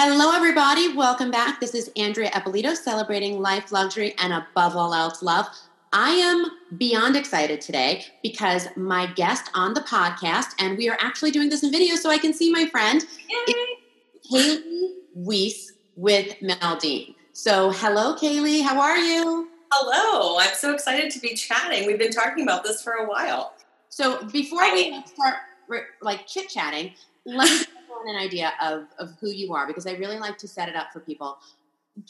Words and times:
Hello, 0.00 0.30
everybody. 0.30 0.94
Welcome 0.94 1.32
back. 1.32 1.58
This 1.58 1.74
is 1.74 1.90
Andrea 1.96 2.30
Eppolito 2.30 2.76
celebrating 2.76 3.40
life, 3.40 3.72
luxury, 3.72 4.14
and 4.18 4.32
above 4.32 4.76
all 4.76 4.94
else, 4.94 5.24
love. 5.24 5.48
I 5.92 6.10
am 6.10 6.78
beyond 6.78 7.16
excited 7.16 7.60
today 7.60 8.04
because 8.22 8.68
my 8.76 9.06
guest 9.14 9.50
on 9.54 9.74
the 9.74 9.80
podcast, 9.80 10.54
and 10.60 10.78
we 10.78 10.88
are 10.88 10.96
actually 11.00 11.32
doing 11.32 11.48
this 11.48 11.64
in 11.64 11.72
video 11.72 11.96
so 11.96 12.10
I 12.10 12.18
can 12.18 12.32
see 12.32 12.52
my 12.52 12.66
friend, 12.66 13.04
Kaleigh 14.30 14.92
Wiese 15.16 15.72
with 15.96 16.32
Meldeen. 16.40 17.16
So, 17.32 17.72
hello, 17.72 18.14
Kaleigh. 18.14 18.62
How 18.62 18.80
are 18.80 18.98
you? 18.98 19.48
Hello. 19.72 20.38
I'm 20.38 20.54
so 20.54 20.72
excited 20.72 21.10
to 21.10 21.18
be 21.18 21.34
chatting. 21.34 21.88
We've 21.88 21.98
been 21.98 22.12
talking 22.12 22.44
about 22.44 22.62
this 22.62 22.84
for 22.84 22.92
a 22.92 23.08
while. 23.08 23.54
So, 23.88 24.24
before 24.26 24.62
we 24.72 25.02
start 25.06 25.38
like 26.00 26.28
chit 26.28 26.48
chatting, 26.50 26.92
let 27.26 27.50
me 27.50 27.66
an 28.08 28.16
idea 28.16 28.52
of, 28.62 28.84
of 28.98 29.14
who 29.20 29.30
you 29.30 29.54
are 29.54 29.66
because 29.66 29.86
I 29.86 29.92
really 29.92 30.18
like 30.18 30.38
to 30.38 30.48
set 30.48 30.68
it 30.68 30.76
up 30.76 30.92
for 30.92 31.00
people. 31.00 31.38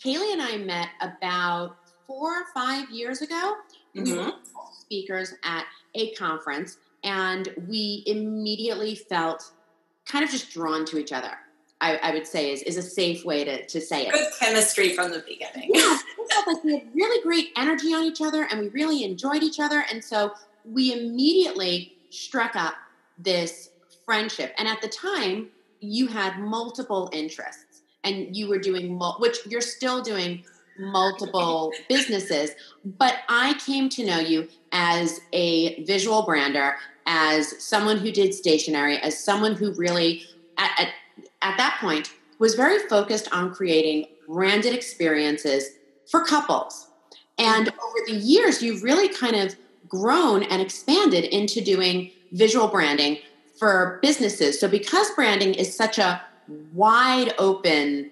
Kaleigh 0.02 0.32
and 0.32 0.42
I 0.42 0.56
met 0.56 0.88
about 1.00 1.76
four 2.06 2.40
or 2.40 2.44
five 2.54 2.90
years 2.90 3.22
ago. 3.22 3.56
Mm-hmm. 3.96 4.04
We 4.04 4.16
were 4.18 4.32
speakers 4.80 5.34
at 5.44 5.64
a 5.94 6.14
conference 6.14 6.78
and 7.04 7.48
we 7.68 8.02
immediately 8.06 8.94
felt 8.94 9.52
kind 10.06 10.24
of 10.24 10.30
just 10.30 10.52
drawn 10.52 10.84
to 10.86 10.98
each 10.98 11.12
other. 11.12 11.32
I, 11.80 11.96
I, 11.96 12.10
would 12.12 12.26
say 12.26 12.52
is, 12.52 12.62
is 12.62 12.76
a 12.76 12.82
safe 12.82 13.24
way 13.24 13.44
to, 13.44 13.64
to 13.64 13.80
say 13.80 14.06
it. 14.06 14.12
Good 14.12 14.26
chemistry 14.40 14.94
from 14.94 15.12
the 15.12 15.20
beginning. 15.20 15.70
Yeah, 15.72 15.96
we 16.18 16.26
felt 16.28 16.46
like 16.48 16.64
we 16.64 16.72
had 16.72 16.88
really 16.92 17.22
great 17.22 17.50
energy 17.56 17.94
on 17.94 18.02
each 18.02 18.20
other 18.20 18.48
and 18.50 18.58
we 18.58 18.68
really 18.70 19.04
enjoyed 19.04 19.44
each 19.44 19.60
other. 19.60 19.84
And 19.90 20.02
so 20.02 20.32
we 20.64 20.92
immediately 20.92 21.96
struck 22.10 22.56
up 22.56 22.74
this 23.16 23.70
friendship. 24.04 24.54
And 24.58 24.66
at 24.66 24.82
the 24.82 24.88
time, 24.88 25.50
you 25.80 26.06
had 26.08 26.38
multiple 26.38 27.10
interests 27.12 27.82
and 28.04 28.34
you 28.36 28.48
were 28.48 28.58
doing 28.58 28.98
which 29.18 29.38
you're 29.46 29.60
still 29.60 30.02
doing 30.02 30.44
multiple 30.78 31.72
businesses. 31.88 32.52
But 32.84 33.16
i 33.28 33.54
came 33.54 33.88
to 33.90 34.06
know 34.06 34.18
you 34.18 34.48
as 34.72 35.20
a 35.32 35.82
visual 35.84 36.22
brander 36.22 36.76
as 37.06 37.62
someone 37.62 37.96
who 37.98 38.12
did 38.12 38.34
stationery 38.34 38.98
as 38.98 39.18
someone 39.18 39.54
who 39.54 39.72
really 39.72 40.24
at, 40.58 40.70
at, 40.78 40.88
at 41.42 41.56
that 41.56 41.78
point 41.80 42.12
was 42.38 42.54
very 42.54 42.86
focused 42.88 43.32
on 43.32 43.52
creating 43.52 44.06
branded 44.28 44.74
experiences 44.74 45.70
for 46.06 46.24
couples. 46.24 46.88
And 47.38 47.68
over 47.68 47.98
the 48.06 48.14
years 48.14 48.62
you've 48.62 48.82
really 48.82 49.08
kind 49.08 49.36
of 49.36 49.56
grown 49.88 50.42
and 50.44 50.60
expanded 50.60 51.24
into 51.24 51.60
doing 51.60 52.12
visual 52.32 52.68
branding 52.68 53.18
for 53.58 53.98
businesses. 54.02 54.58
So, 54.60 54.68
because 54.68 55.10
branding 55.12 55.54
is 55.54 55.74
such 55.74 55.98
a 55.98 56.22
wide 56.72 57.34
open 57.38 58.10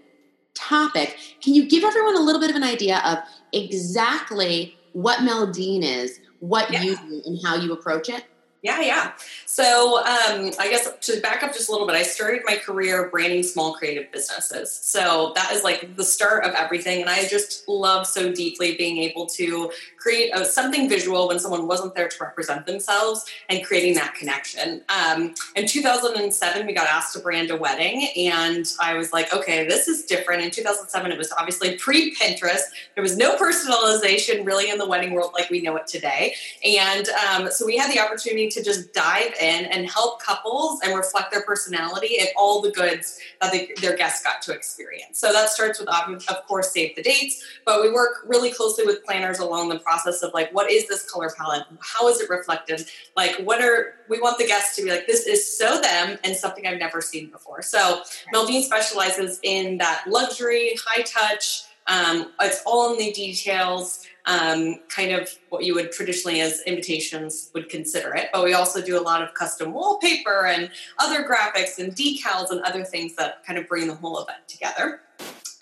topic, 0.55 1.17
can 1.43 1.55
you 1.55 1.69
give 1.69 1.85
everyone 1.85 2.17
a 2.17 2.21
little 2.21 2.41
bit 2.41 2.51
of 2.51 2.57
an 2.57 2.65
idea 2.65 3.03
of 3.05 3.19
exactly 3.53 4.77
what 4.93 5.21
Meldeen 5.21 5.83
is, 5.83 6.21
what 6.41 6.73
yeah. 6.73 6.83
you 6.83 6.97
do, 6.97 7.23
and 7.27 7.39
how 7.45 7.57
you 7.57 7.73
approach 7.73 8.09
it? 8.09 8.25
Yeah, 8.63 8.81
yeah. 8.81 9.13
So 9.45 9.99
um, 9.99 10.51
I 10.59 10.69
guess 10.71 10.89
to 11.03 11.21
back 11.21 11.43
up 11.43 11.53
just 11.53 11.69
a 11.69 11.73
little 11.73 11.87
bit, 11.87 11.95
I 11.95 12.03
started 12.03 12.43
my 12.45 12.57
career 12.57 13.09
branding 13.11 13.43
small 13.43 13.75
creative 13.75 14.11
businesses. 14.11 14.73
So 14.73 15.33
that 15.35 15.53
is 15.53 15.63
like 15.63 15.95
the 15.97 16.05
start 16.05 16.45
of 16.45 16.53
everything. 16.55 17.01
And 17.01 17.09
I 17.09 17.27
just 17.27 17.69
love 17.69 18.07
so 18.07 18.33
deeply 18.33 18.77
being 18.77 18.99
able 18.99 19.27
to 19.27 19.71
create 19.99 20.31
a, 20.35 20.45
something 20.45 20.89
visual 20.89 21.29
when 21.29 21.39
someone 21.39 21.67
wasn't 21.67 21.95
there 21.95 22.09
to 22.09 22.17
represent 22.21 22.67
themselves 22.67 23.25
and 23.49 23.65
creating 23.65 23.95
that 23.95 24.15
connection. 24.15 24.83
Um, 24.89 25.35
in 25.55 25.67
2007, 25.67 26.67
we 26.67 26.73
got 26.73 26.89
asked 26.89 27.13
to 27.15 27.21
brand 27.21 27.51
a 27.51 27.57
wedding. 27.57 28.09
And 28.17 28.67
I 28.81 28.95
was 28.95 29.13
like, 29.13 29.33
okay, 29.33 29.67
this 29.67 29.87
is 29.87 30.05
different. 30.07 30.43
In 30.43 30.51
2007, 30.51 31.13
it 31.13 31.19
was 31.19 31.31
obviously 31.33 31.77
pre 31.77 32.15
Pinterest. 32.15 32.63
There 32.95 33.03
was 33.03 33.17
no 33.17 33.37
personalization 33.37 34.45
really 34.47 34.71
in 34.71 34.79
the 34.79 34.87
wedding 34.87 35.13
world 35.13 35.33
like 35.35 35.51
we 35.51 35.61
know 35.61 35.77
it 35.77 35.87
today. 35.87 36.35
And 36.65 37.09
um, 37.09 37.51
so 37.51 37.67
we 37.67 37.77
had 37.77 37.93
the 37.93 38.01
opportunity 38.01 38.46
to 38.51 38.63
just 38.63 38.93
dive 38.93 39.33
in 39.41 39.67
and 39.67 39.89
help 39.89 40.23
couples 40.23 40.81
and 40.83 40.97
reflect 40.97 41.33
their 41.33 41.43
personality 41.43 42.19
and 42.19 42.29
all 42.37 42.63
the 42.63 42.71
goods 42.71 43.19
that 43.41 43.53
they, 43.53 43.71
their 43.81 43.97
guests 43.97 44.23
got 44.23 44.43
to 44.43 44.53
experience. 44.53 45.19
So 45.19 45.33
that 45.33 45.49
starts 45.51 45.79
with, 45.79 45.89
of 45.89 46.47
course, 46.47 46.73
save 46.73 46.97
the 46.97 47.03
dates, 47.03 47.45
but 47.65 47.83
we 47.83 47.91
work 47.93 48.23
really 48.27 48.51
closely 48.51 48.85
with 48.85 49.05
planners 49.05 49.39
along 49.39 49.69
the 49.69 49.79
process 49.79 50.23
of 50.23 50.33
like, 50.35 50.53
what 50.55 50.71
is 50.71 50.89
this 50.89 51.09
color 51.11 51.33
palette? 51.37 51.65
How 51.81 52.09
is 52.09 52.21
it 52.21 52.31
reflected? 52.31 52.87
Like, 53.17 53.37
what 53.45 53.63
are, 53.63 53.95
we 54.09 54.21
want 54.21 54.39
the 54.39 54.47
guests 54.47 54.77
to 54.77 54.83
be 54.83 54.91
like, 54.91 55.07
this 55.07 55.27
is 55.27 55.57
so 55.59 55.81
them 55.81 56.19
and 56.25 56.37
something 56.37 56.67
I've 56.67 56.79
never 56.79 57.01
seen 57.01 57.31
before. 57.31 57.63
So 57.63 58.03
Meldeen 58.35 58.63
specializes 58.63 59.41
in 59.43 59.79
that 59.79 60.05
luxury, 60.07 60.77
high 60.85 61.03
touch, 61.03 61.65
um, 61.89 62.33
it's 62.41 62.63
all 62.67 62.93
in 62.93 62.99
the 62.99 63.13
details 63.13 64.05
um, 64.27 64.81
kind 64.89 65.13
of 65.13 65.33
what 65.49 65.65
you 65.65 65.75
would 65.75 65.93
traditionally 65.93 66.41
as 66.41 66.61
invitations 66.67 67.51
would 67.55 67.69
consider 67.69 68.15
it. 68.15 68.29
But 68.33 68.45
we 68.45 68.55
also 68.55 68.83
do 68.83 68.99
a 68.99 69.03
lot 69.03 69.23
of 69.23 69.33
custom 69.35 69.73
wallpaper 69.73 70.47
and 70.47 70.71
other 70.99 71.25
graphics 71.25 71.79
and 71.79 71.95
decals 71.95 72.51
and 72.51 72.61
other 72.63 72.85
things 72.85 73.15
that 73.17 73.45
kind 73.45 73.59
of 73.59 73.69
bring 73.69 73.87
the 73.87 73.95
whole 73.95 74.21
event 74.21 74.47
together 74.49 75.01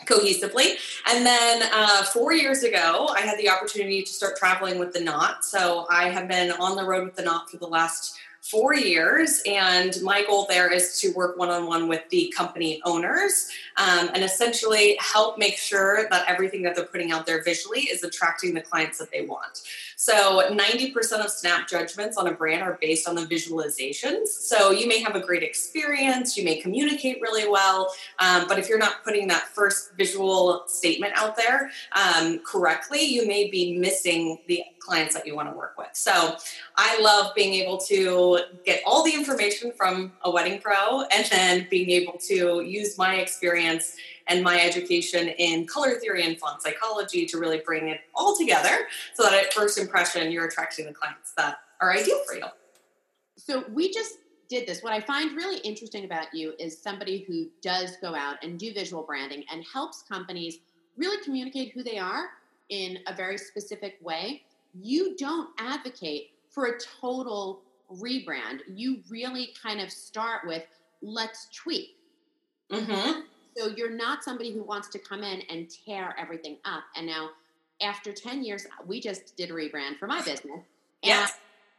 cohesively. 0.07 0.77
And 1.07 1.25
then 1.25 1.63
uh, 1.73 2.03
four 2.05 2.33
years 2.33 2.63
ago, 2.63 3.09
I 3.11 3.21
had 3.21 3.39
the 3.39 3.49
opportunity 3.49 4.03
to 4.03 4.13
start 4.13 4.37
traveling 4.37 4.79
with 4.79 4.93
the 4.93 5.01
Knot. 5.01 5.45
So 5.45 5.87
I 5.91 6.09
have 6.09 6.29
been 6.29 6.53
on 6.53 6.77
the 6.77 6.85
road 6.85 7.05
with 7.05 7.17
the 7.17 7.23
Knot 7.23 7.51
for 7.51 7.57
the 7.57 7.67
last 7.67 8.17
four 8.45 8.75
years. 8.75 9.43
And 9.47 9.97
my 10.03 10.23
goal 10.27 10.47
there 10.49 10.71
is 10.71 11.01
to 11.01 11.13
work 11.13 11.39
one 11.39 11.49
on 11.49 11.67
one 11.67 11.89
with 11.89 12.03
the 12.11 12.33
company 12.37 12.81
owners 12.85 13.49
um, 13.79 14.11
and 14.13 14.23
essentially 14.23 14.99
help 15.01 15.39
make 15.39 15.57
sure 15.57 16.07
that 16.11 16.29
everything 16.29 16.63
that 16.63 16.77
they're 16.77 16.85
putting 16.85 17.11
out 17.11 17.25
there 17.25 17.43
visually 17.43 17.81
is 17.81 18.05
attracting 18.05 18.53
the 18.53 18.61
clients 18.61 18.99
that 18.99 19.11
they 19.11 19.25
want. 19.25 19.63
So 19.97 20.51
90% 20.51 21.25
of 21.25 21.31
snap 21.31 21.67
judgments 21.67 22.19
on 22.19 22.27
a 22.27 22.33
brand 22.33 22.63
are 22.63 22.79
based 22.83 23.09
on 23.09 23.15
the 23.15 23.23
visualizations. 23.23 24.29
So 24.29 24.71
you 24.71 24.87
may 24.87 25.01
have 25.01 25.17
a 25.17 25.21
great 25.21 25.43
experience, 25.43 26.37
you 26.37 26.45
may 26.45 26.61
communicate 26.61 27.23
really 27.23 27.49
well, 27.49 27.95
um, 28.19 28.47
but 28.47 28.59
if 28.59 28.69
you're 28.69 28.79
not 28.79 29.05
putting 29.05 29.27
that 29.29 29.49
first 29.49 29.97
visual 29.97 30.65
statement 30.67 31.15
out 31.17 31.35
there 31.37 31.71
um, 31.93 32.41
correctly, 32.41 33.03
you 33.03 33.27
may 33.27 33.49
be 33.49 33.79
missing 33.79 34.39
the 34.49 34.63
clients 34.85 35.15
that 35.15 35.27
you 35.27 35.35
want 35.35 35.51
to 35.51 35.57
work 35.57 35.75
with. 35.79 35.89
So 35.93 36.37
I 36.77 37.01
love 37.01 37.35
being 37.35 37.55
able 37.55 37.79
to 37.79 38.41
get 38.65 38.83
all 38.87 39.03
the 39.03 39.15
information 39.15 39.73
from 39.73 40.13
a 40.23 40.31
wedding 40.31 40.61
pro 40.61 41.03
and 41.03 41.27
then 41.31 41.67
being 41.71 41.91
able 41.91 42.19
to 42.29 42.61
use 42.61 42.99
my 42.99 43.17
experience 43.17 43.97
and 44.27 44.43
my 44.43 44.61
education 44.61 45.29
in 45.29 45.67
color 45.67 45.93
theory 45.93 46.25
and 46.25 46.39
font 46.39 46.63
psychology 46.63 47.27
to 47.27 47.39
really 47.39 47.63
bring 47.65 47.89
it 47.89 48.01
all 48.15 48.37
together 48.37 48.87
so 49.15 49.23
that 49.23 49.35
at 49.35 49.53
first 49.53 49.79
impression 49.79 50.31
you're 50.31 50.47
attracting 50.47 50.87
the 50.87 50.93
clients 50.93 51.33
that 51.37 51.59
are 51.81 51.93
ideal 51.93 52.21
for 52.27 52.35
you. 52.35 52.45
So 53.37 53.65
we 53.73 53.93
just 53.93 54.19
did 54.49 54.67
this. 54.67 54.83
What 54.83 54.93
I 54.93 55.01
find 55.01 55.37
really 55.37 55.59
interesting 55.59 56.05
about 56.05 56.33
you 56.33 56.55
is 56.59 56.81
somebody 56.81 57.25
who 57.27 57.47
does 57.63 57.97
go 58.01 58.15
out 58.15 58.37
and 58.43 58.59
do 58.59 58.73
visual 58.73 59.03
branding 59.03 59.45
and 59.51 59.65
helps 59.71 60.03
companies 60.03 60.59
really 60.97 61.23
communicate 61.25 61.73
who 61.73 61.83
they 61.83 61.99
are 61.99 62.29
in 62.69 62.99
a 63.07 63.15
very 63.15 63.37
specific 63.37 63.99
way. 64.01 64.43
You 64.81 65.17
don't 65.17 65.51
advocate 65.59 66.31
for 66.51 66.67
a 66.67 66.79
total 66.79 67.63
rebrand. 67.93 68.61
You 68.69 69.01
really 69.09 69.51
kind 69.61 69.81
of 69.81 69.91
start 69.91 70.47
with 70.47 70.63
let's 71.03 71.49
tweak. 71.55 71.97
Mm-hmm. 72.71 73.21
So 73.57 73.69
you're 73.69 73.95
not 73.95 74.25
somebody 74.25 74.53
who 74.53 74.63
wants 74.63 74.89
to 74.89 74.99
come 74.99 75.23
in 75.23 75.43
and 75.43 75.69
tear 75.71 76.15
everything 76.19 76.57
up. 76.65 76.83
And 76.97 77.07
now, 77.07 77.31
after 77.81 78.13
10 78.13 78.45
years, 78.45 78.67
we 78.87 79.01
just 79.01 79.37
did 79.37 79.51
a 79.51 79.53
rebrand 79.53 79.99
for 79.99 80.07
my 80.07 80.21
business. 80.23 80.61
Yes. 81.03 81.35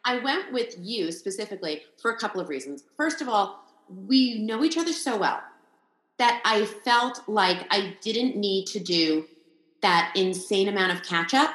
I 0.05 0.19
went 0.19 0.53
with 0.53 0.75
you 0.79 1.11
specifically 1.11 1.81
for 2.01 2.11
a 2.11 2.17
couple 2.17 2.39
of 2.39 2.47
reasons. 2.47 2.83
First 2.95 3.21
of 3.21 3.27
all, 3.27 3.65
we 3.89 4.39
know 4.39 4.63
each 4.63 4.77
other 4.77 4.93
so 4.93 5.17
well 5.17 5.41
that 6.17 6.41
I 6.45 6.65
felt 6.65 7.27
like 7.27 7.67
I 7.71 7.97
didn't 8.01 8.37
need 8.37 8.67
to 8.67 8.79
do 8.79 9.25
that 9.81 10.13
insane 10.15 10.69
amount 10.69 10.93
of 10.93 11.03
catch 11.03 11.33
up 11.33 11.51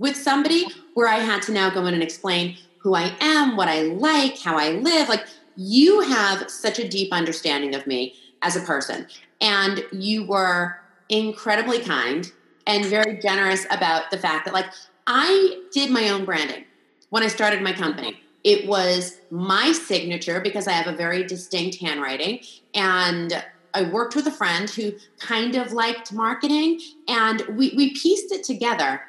with 0.00 0.16
somebody 0.16 0.66
where 0.94 1.06
I 1.06 1.18
had 1.18 1.42
to 1.42 1.52
now 1.52 1.70
go 1.70 1.86
in 1.86 1.94
and 1.94 2.02
explain 2.02 2.56
who 2.78 2.94
I 2.94 3.14
am, 3.20 3.56
what 3.56 3.68
I 3.68 3.82
like, 3.82 4.38
how 4.38 4.56
I 4.56 4.70
live. 4.70 5.08
Like, 5.08 5.26
you 5.56 6.00
have 6.00 6.50
such 6.50 6.78
a 6.78 6.88
deep 6.88 7.12
understanding 7.12 7.74
of 7.74 7.86
me 7.86 8.14
as 8.42 8.56
a 8.56 8.62
person. 8.62 9.06
And 9.42 9.84
you 9.92 10.24
were 10.24 10.80
incredibly 11.10 11.80
kind 11.80 12.32
and 12.66 12.86
very 12.86 13.18
generous 13.18 13.66
about 13.70 14.10
the 14.10 14.16
fact 14.16 14.46
that, 14.46 14.54
like, 14.54 14.72
I 15.06 15.62
did 15.70 15.90
my 15.90 16.08
own 16.08 16.24
branding 16.24 16.64
when 17.10 17.22
I 17.22 17.28
started 17.28 17.60
my 17.62 17.74
company. 17.74 18.18
It 18.42 18.66
was 18.66 19.18
my 19.30 19.72
signature 19.72 20.40
because 20.40 20.66
I 20.66 20.72
have 20.72 20.86
a 20.86 20.96
very 20.96 21.24
distinct 21.24 21.76
handwriting. 21.76 22.40
And 22.74 23.44
I 23.74 23.82
worked 23.82 24.16
with 24.16 24.26
a 24.26 24.32
friend 24.32 24.70
who 24.70 24.92
kind 25.18 25.56
of 25.56 25.72
liked 25.72 26.10
marketing, 26.12 26.80
and 27.06 27.42
we, 27.50 27.74
we 27.76 27.92
pieced 27.94 28.32
it 28.32 28.44
together 28.44 29.02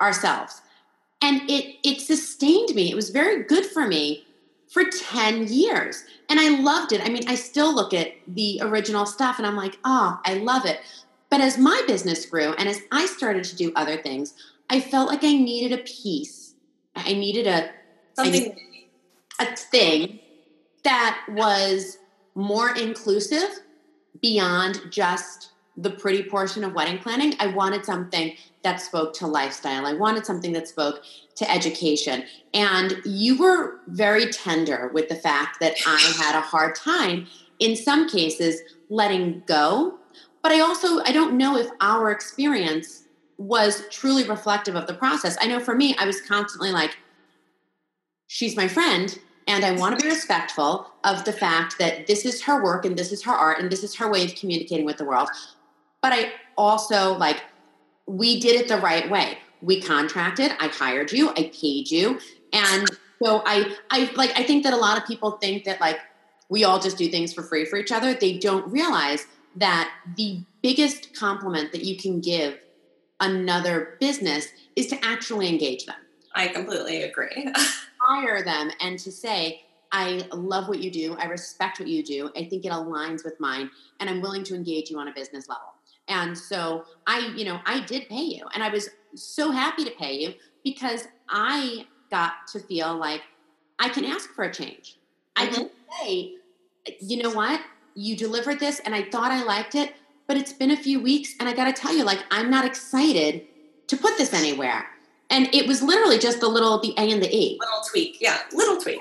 ourselves. 0.00 0.62
And 1.22 1.48
it, 1.48 1.76
it 1.82 2.00
sustained 2.00 2.74
me. 2.74 2.90
It 2.90 2.94
was 2.94 3.10
very 3.10 3.42
good 3.44 3.64
for 3.64 3.86
me 3.86 4.26
for 4.68 4.84
10 4.84 5.48
years. 5.48 6.04
And 6.28 6.38
I 6.38 6.60
loved 6.60 6.92
it. 6.92 7.00
I 7.00 7.08
mean, 7.08 7.28
I 7.28 7.34
still 7.34 7.74
look 7.74 7.94
at 7.94 8.12
the 8.26 8.60
original 8.62 9.06
stuff 9.06 9.38
and 9.38 9.46
I'm 9.46 9.56
like, 9.56 9.78
oh, 9.84 10.20
I 10.24 10.34
love 10.34 10.66
it. 10.66 10.80
But 11.30 11.40
as 11.40 11.58
my 11.58 11.82
business 11.86 12.26
grew 12.26 12.52
and 12.54 12.68
as 12.68 12.82
I 12.92 13.06
started 13.06 13.44
to 13.44 13.56
do 13.56 13.72
other 13.74 13.96
things, 13.96 14.34
I 14.68 14.80
felt 14.80 15.08
like 15.08 15.24
I 15.24 15.32
needed 15.32 15.78
a 15.78 15.82
piece. 15.82 16.54
I 16.94 17.12
needed 17.12 17.46
a 17.46 17.70
something 18.14 18.42
needed 18.42 18.58
a 19.38 19.56
thing 19.56 20.18
that 20.84 21.24
was 21.28 21.98
more 22.34 22.74
inclusive 22.74 23.60
beyond 24.20 24.80
just 24.90 25.50
the 25.76 25.90
pretty 25.90 26.22
portion 26.22 26.64
of 26.64 26.72
wedding 26.74 26.98
planning. 26.98 27.34
I 27.38 27.48
wanted 27.48 27.84
something 27.84 28.34
that 28.66 28.80
spoke 28.80 29.12
to 29.14 29.28
lifestyle. 29.28 29.86
I 29.86 29.92
wanted 29.92 30.26
something 30.26 30.52
that 30.54 30.66
spoke 30.66 31.00
to 31.36 31.48
education. 31.48 32.24
And 32.52 33.00
you 33.04 33.38
were 33.38 33.78
very 33.86 34.26
tender 34.26 34.90
with 34.92 35.08
the 35.08 35.14
fact 35.14 35.60
that 35.60 35.76
I 35.86 36.00
had 36.20 36.36
a 36.36 36.40
hard 36.40 36.74
time 36.74 37.28
in 37.60 37.76
some 37.76 38.08
cases 38.08 38.60
letting 38.88 39.44
go. 39.46 39.98
But 40.42 40.50
I 40.50 40.60
also 40.60 41.00
I 41.04 41.12
don't 41.12 41.38
know 41.38 41.56
if 41.56 41.68
our 41.80 42.10
experience 42.10 43.04
was 43.38 43.84
truly 43.92 44.28
reflective 44.28 44.74
of 44.74 44.88
the 44.88 44.94
process. 44.94 45.36
I 45.40 45.46
know 45.46 45.60
for 45.60 45.76
me 45.76 45.94
I 46.00 46.04
was 46.04 46.20
constantly 46.20 46.72
like 46.72 46.96
she's 48.26 48.56
my 48.56 48.66
friend 48.66 49.16
and 49.46 49.64
I 49.64 49.72
want 49.72 49.96
to 49.96 50.04
be 50.04 50.10
respectful 50.10 50.90
of 51.04 51.24
the 51.24 51.32
fact 51.32 51.78
that 51.78 52.08
this 52.08 52.24
is 52.24 52.42
her 52.42 52.64
work 52.64 52.84
and 52.84 52.96
this 52.96 53.12
is 53.12 53.22
her 53.22 53.32
art 53.32 53.60
and 53.60 53.70
this 53.70 53.84
is 53.84 53.94
her 53.94 54.10
way 54.10 54.24
of 54.24 54.34
communicating 54.34 54.86
with 54.86 54.96
the 54.96 55.04
world. 55.04 55.28
But 56.02 56.12
I 56.12 56.32
also 56.56 57.16
like 57.16 57.42
we 58.06 58.40
did 58.40 58.60
it 58.60 58.68
the 58.68 58.78
right 58.78 59.10
way. 59.10 59.38
We 59.60 59.80
contracted, 59.80 60.52
I 60.60 60.68
hired 60.68 61.12
you, 61.12 61.30
I 61.30 61.50
paid 61.54 61.90
you. 61.90 62.20
And 62.52 62.88
so 63.22 63.42
I 63.44 63.74
I 63.90 64.10
like 64.14 64.32
I 64.36 64.42
think 64.42 64.64
that 64.64 64.72
a 64.72 64.76
lot 64.76 64.98
of 64.98 65.06
people 65.06 65.32
think 65.32 65.64
that 65.64 65.80
like 65.80 65.98
we 66.48 66.64
all 66.64 66.78
just 66.78 66.98
do 66.98 67.08
things 67.08 67.32
for 67.32 67.42
free 67.42 67.64
for 67.64 67.76
each 67.76 67.92
other. 67.92 68.14
They 68.14 68.38
don't 68.38 68.70
realize 68.70 69.26
that 69.56 69.90
the 70.16 70.40
biggest 70.62 71.14
compliment 71.16 71.72
that 71.72 71.84
you 71.84 71.96
can 71.96 72.20
give 72.20 72.58
another 73.20 73.96
business 73.98 74.48
is 74.76 74.86
to 74.88 75.04
actually 75.04 75.48
engage 75.48 75.86
them. 75.86 75.96
I 76.34 76.48
completely 76.48 77.02
agree. 77.02 77.48
Hire 78.00 78.44
them 78.44 78.70
and 78.80 78.98
to 79.00 79.10
say, 79.10 79.62
I 79.90 80.26
love 80.32 80.68
what 80.68 80.80
you 80.80 80.90
do. 80.90 81.16
I 81.18 81.24
respect 81.24 81.80
what 81.80 81.88
you 81.88 82.04
do. 82.04 82.30
I 82.36 82.44
think 82.44 82.64
it 82.66 82.72
aligns 82.72 83.24
with 83.24 83.40
mine, 83.40 83.70
and 83.98 84.10
I'm 84.10 84.20
willing 84.20 84.44
to 84.44 84.54
engage 84.54 84.90
you 84.90 84.98
on 84.98 85.08
a 85.08 85.14
business 85.14 85.48
level. 85.48 85.75
And 86.08 86.36
so 86.36 86.84
I, 87.06 87.32
you 87.36 87.44
know, 87.44 87.60
I 87.66 87.80
did 87.80 88.08
pay 88.08 88.22
you 88.22 88.46
and 88.54 88.62
I 88.62 88.68
was 88.68 88.90
so 89.14 89.50
happy 89.50 89.84
to 89.84 89.90
pay 89.90 90.14
you 90.14 90.34
because 90.64 91.08
I 91.28 91.86
got 92.10 92.46
to 92.52 92.60
feel 92.60 92.96
like 92.96 93.22
I 93.78 93.88
can 93.88 94.04
ask 94.04 94.30
for 94.32 94.44
a 94.44 94.52
change. 94.52 94.98
Mm-hmm. 95.36 95.42
I 95.42 95.54
can 95.54 95.70
say, 96.00 96.34
you 97.00 97.22
know 97.22 97.30
what? 97.30 97.60
You 97.94 98.16
delivered 98.16 98.60
this 98.60 98.80
and 98.80 98.94
I 98.94 99.04
thought 99.10 99.32
I 99.32 99.42
liked 99.42 99.74
it, 99.74 99.94
but 100.26 100.36
it's 100.36 100.52
been 100.52 100.70
a 100.70 100.76
few 100.76 101.00
weeks 101.00 101.34
and 101.40 101.48
I 101.48 101.54
got 101.54 101.64
to 101.64 101.72
tell 101.72 101.94
you 101.94 102.04
like 102.04 102.24
I'm 102.30 102.50
not 102.50 102.64
excited 102.64 103.46
to 103.88 103.96
put 103.96 104.16
this 104.18 104.32
anywhere. 104.32 104.86
And 105.30 105.52
it 105.52 105.66
was 105.66 105.82
literally 105.82 106.18
just 106.18 106.40
the 106.40 106.48
little 106.48 106.80
the 106.80 106.94
A 106.96 107.10
and 107.10 107.22
the 107.22 107.34
E. 107.34 107.58
Little 107.60 107.82
tweak. 107.90 108.18
Yeah, 108.20 108.38
little 108.52 108.76
tweak. 108.76 109.00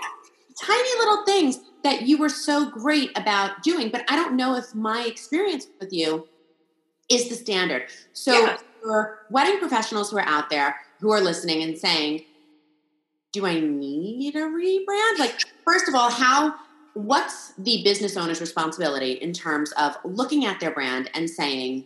Tiny 0.59 0.99
little 0.99 1.25
things 1.25 1.59
that 1.83 2.03
you 2.03 2.17
were 2.17 2.29
so 2.29 2.69
great 2.69 3.15
about 3.17 3.61
doing, 3.61 3.89
but 3.89 4.03
I 4.09 4.15
don't 4.15 4.35
know 4.35 4.55
if 4.55 4.73
my 4.73 5.03
experience 5.05 5.67
with 5.79 5.93
you 5.93 6.27
is 7.09 7.29
the 7.29 7.35
standard. 7.35 7.83
So 8.13 8.33
yeah. 8.33 8.57
for 8.81 9.19
wedding 9.29 9.59
professionals 9.59 10.11
who 10.11 10.17
are 10.17 10.27
out 10.27 10.49
there 10.49 10.75
who 10.99 11.11
are 11.11 11.21
listening 11.21 11.63
and 11.63 11.77
saying, 11.77 12.23
do 13.31 13.45
I 13.45 13.59
need 13.59 14.35
a 14.35 14.39
rebrand? 14.39 15.19
Like, 15.19 15.41
first 15.65 15.87
of 15.87 15.95
all, 15.95 16.09
how 16.09 16.55
what's 16.93 17.53
the 17.57 17.83
business 17.83 18.15
owner's 18.15 18.39
responsibility 18.39 19.13
in 19.13 19.33
terms 19.33 19.73
of 19.73 19.97
looking 20.05 20.45
at 20.45 20.59
their 20.61 20.71
brand 20.71 21.09
and 21.13 21.29
saying, 21.29 21.85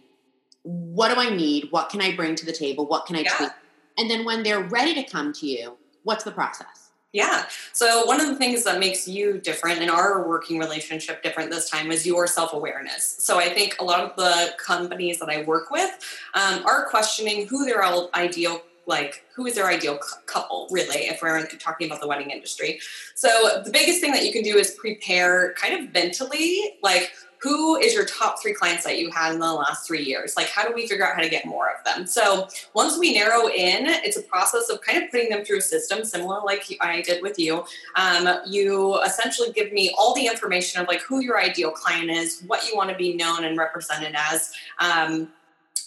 what 0.62 1.14
do 1.14 1.20
I 1.20 1.36
need? 1.36 1.68
What 1.72 1.90
can 1.90 2.02
I 2.02 2.16
bring 2.16 2.36
to 2.36 2.46
the 2.46 2.54
table? 2.54 2.86
What 2.86 3.08
can 3.08 3.16
I 3.16 3.22
yeah. 3.22 3.36
tweak? 3.36 3.52
And 3.98 4.10
then 4.10 4.24
when 4.24 4.44
they're 4.44 4.62
ready 4.62 4.94
to 4.94 5.04
come 5.04 5.34
to 5.34 5.48
you, 5.48 5.78
what's 6.04 6.24
the 6.24 6.32
process? 6.32 6.89
Yeah. 7.12 7.46
So 7.74 8.06
one 8.06 8.22
of 8.22 8.28
the 8.28 8.36
things 8.36 8.64
that 8.66 8.80
makes 8.80 9.08
you 9.08 9.40
different 9.40 9.80
and 9.80 9.90
our 9.90 10.28
working 10.28 10.60
relationship 10.60 11.24
different 11.24 11.50
this 11.50 11.68
time 11.68 11.92
is 11.92 12.06
your 12.06 12.28
self 12.28 12.54
awareness. 12.54 13.16
So 13.20 13.40
I 13.40 13.50
think 13.50 13.78
a 13.80 13.84
lot 13.84 14.02
of 14.02 14.16
the 14.16 14.54
companies 14.64 15.20
that 15.20 15.30
I 15.30 15.44
work 15.44 15.72
with 15.72 15.90
um, 16.36 16.64
are 16.66 16.86
questioning 16.86 17.48
who 17.48 17.66
their 17.66 17.84
ideal 17.84 18.62
like 18.86 19.24
who 19.36 19.46
is 19.46 19.54
their 19.56 19.68
ideal 19.68 20.00
couple 20.26 20.68
really 20.72 21.08
if 21.08 21.22
we're 21.22 21.46
talking 21.60 21.88
about 21.88 22.02
the 22.02 22.08
wedding 22.08 22.32
industry 22.32 22.80
so 23.14 23.62
the 23.64 23.70
biggest 23.70 24.02
thing 24.02 24.12
that 24.12 24.26
you 24.26 24.34
can 24.34 24.42
do 24.42 24.58
is 24.58 24.72
prepare 24.72 25.54
kind 25.54 25.76
of 25.76 25.94
mentally 25.94 26.74
like 26.82 27.12
who 27.40 27.78
is 27.78 27.94
your 27.94 28.06
top 28.06 28.42
three 28.42 28.54
clients 28.54 28.84
that 28.84 29.00
you 29.00 29.10
had 29.12 29.34
in 29.34 29.40
the 29.40 29.54
last 29.54 29.88
three 29.88 30.04
years? 30.04 30.36
Like, 30.36 30.48
how 30.48 30.68
do 30.68 30.74
we 30.74 30.88
figure 30.88 31.06
out 31.06 31.16
how 31.16 31.22
to 31.22 31.30
get 31.30 31.46
more 31.46 31.70
of 31.70 31.84
them? 31.86 32.06
So, 32.06 32.48
once 32.74 32.98
we 32.98 33.14
narrow 33.14 33.48
in, 33.48 33.86
it's 33.88 34.18
a 34.18 34.22
process 34.22 34.70
of 34.70 34.82
kind 34.82 35.02
of 35.02 35.10
putting 35.10 35.30
them 35.30 35.46
through 35.46 35.60
a 35.60 35.62
system 35.62 36.04
similar 36.04 36.42
like 36.44 36.66
I 36.82 37.02
did 37.02 37.24
with 37.24 37.40
you. 37.40 37.64
Um, 37.96 38.30
you 38.46 39.02
essentially 39.02 39.52
give 39.54 39.72
me 39.72 39.94
all 39.98 40.14
the 40.14 40.28
information 40.28 40.82
of 40.82 40.88
like 40.88 41.02
who 41.02 41.22
your 41.22 41.40
ideal 41.40 41.72
client 41.72 42.12
is, 42.12 42.44
what 42.48 42.68
you 42.68 42.76
want 42.76 42.90
to 42.90 42.96
be 42.96 43.14
known 43.16 43.46
and 43.46 43.58
represented 43.58 44.16
as. 44.18 44.54
Um, 44.80 45.30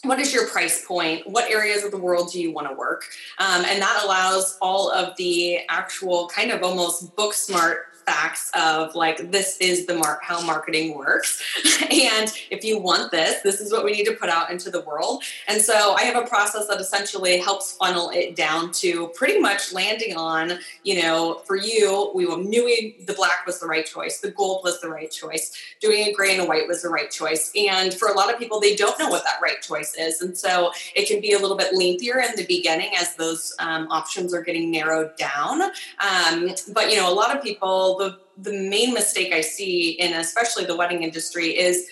what 0.04 0.18
is 0.18 0.34
your 0.34 0.48
price 0.48 0.84
point? 0.84 1.28
What 1.28 1.48
areas 1.50 1.84
of 1.84 1.92
the 1.92 1.96
world 1.96 2.32
do 2.32 2.40
you 2.40 2.50
want 2.50 2.68
to 2.68 2.74
work? 2.74 3.04
Um, 3.38 3.64
and 3.64 3.80
that 3.80 4.02
allows 4.04 4.58
all 4.60 4.90
of 4.90 5.16
the 5.16 5.60
actual 5.68 6.26
kind 6.28 6.50
of 6.50 6.62
almost 6.62 7.14
book 7.14 7.34
smart 7.34 7.86
facts 8.04 8.50
of 8.54 8.94
like 8.94 9.30
this 9.30 9.56
is 9.58 9.86
the 9.86 9.94
mark 9.94 10.20
how 10.22 10.40
marketing 10.44 10.96
works. 10.96 11.42
And 11.92 12.32
if 12.50 12.64
you 12.64 12.78
want 12.78 13.10
this 13.10 13.42
this 13.42 13.60
is 13.60 13.70
what 13.70 13.84
we 13.84 13.92
need 13.92 14.04
to 14.04 14.14
put 14.14 14.28
out 14.28 14.50
into 14.50 14.70
the 14.70 14.80
world. 14.80 15.22
And 15.46 15.60
so 15.60 15.94
i 15.94 16.02
have 16.02 16.16
a 16.16 16.26
process 16.26 16.66
that 16.68 16.80
essentially 16.80 17.38
helps 17.38 17.72
funnel 17.72 18.10
it 18.10 18.34
down 18.34 18.72
to 18.72 19.08
pretty 19.08 19.38
much 19.38 19.72
landing 19.72 20.16
on 20.16 20.58
you 20.84 21.02
know 21.02 21.42
for 21.44 21.56
you 21.56 22.10
we 22.14 22.24
knew 22.24 22.94
the 23.06 23.12
black 23.12 23.44
was 23.46 23.60
the 23.60 23.66
right 23.66 23.84
choice 23.84 24.20
the 24.20 24.30
gold 24.30 24.62
was 24.64 24.80
the 24.80 24.88
right 24.88 25.10
choice 25.10 25.52
doing 25.80 26.06
a 26.06 26.12
gray 26.12 26.32
and 26.32 26.42
a 26.42 26.46
white 26.46 26.66
was 26.68 26.82
the 26.82 26.88
right 26.88 27.10
choice. 27.10 27.52
And 27.56 27.92
for 27.92 28.08
a 28.08 28.14
lot 28.14 28.32
of 28.32 28.38
people 28.38 28.60
they 28.60 28.74
don't 28.74 28.98
know 28.98 29.08
what 29.08 29.24
that 29.24 29.40
right 29.42 29.60
choice 29.60 29.94
is. 29.98 30.20
And 30.20 30.36
so 30.36 30.72
it 30.94 31.08
can 31.08 31.20
be 31.20 31.32
a 31.32 31.38
little 31.38 31.56
bit 31.56 31.74
lengthier 31.74 32.20
in 32.20 32.34
the 32.36 32.46
beginning 32.46 32.92
as 32.98 33.14
those 33.16 33.54
um, 33.58 33.88
options 33.90 34.32
are 34.34 34.42
getting 34.42 34.70
narrowed 34.70 35.16
down. 35.16 35.62
Um, 35.62 36.50
but 36.72 36.90
you 36.90 36.96
know 36.96 37.12
a 37.12 37.14
lot 37.14 37.36
of 37.36 37.42
people 37.42 37.91
the 37.98 38.18
the 38.38 38.52
main 38.52 38.94
mistake 38.94 39.32
I 39.32 39.40
see 39.40 39.90
in 39.90 40.12
especially 40.14 40.64
the 40.64 40.76
wedding 40.76 41.02
industry 41.02 41.56
is 41.58 41.88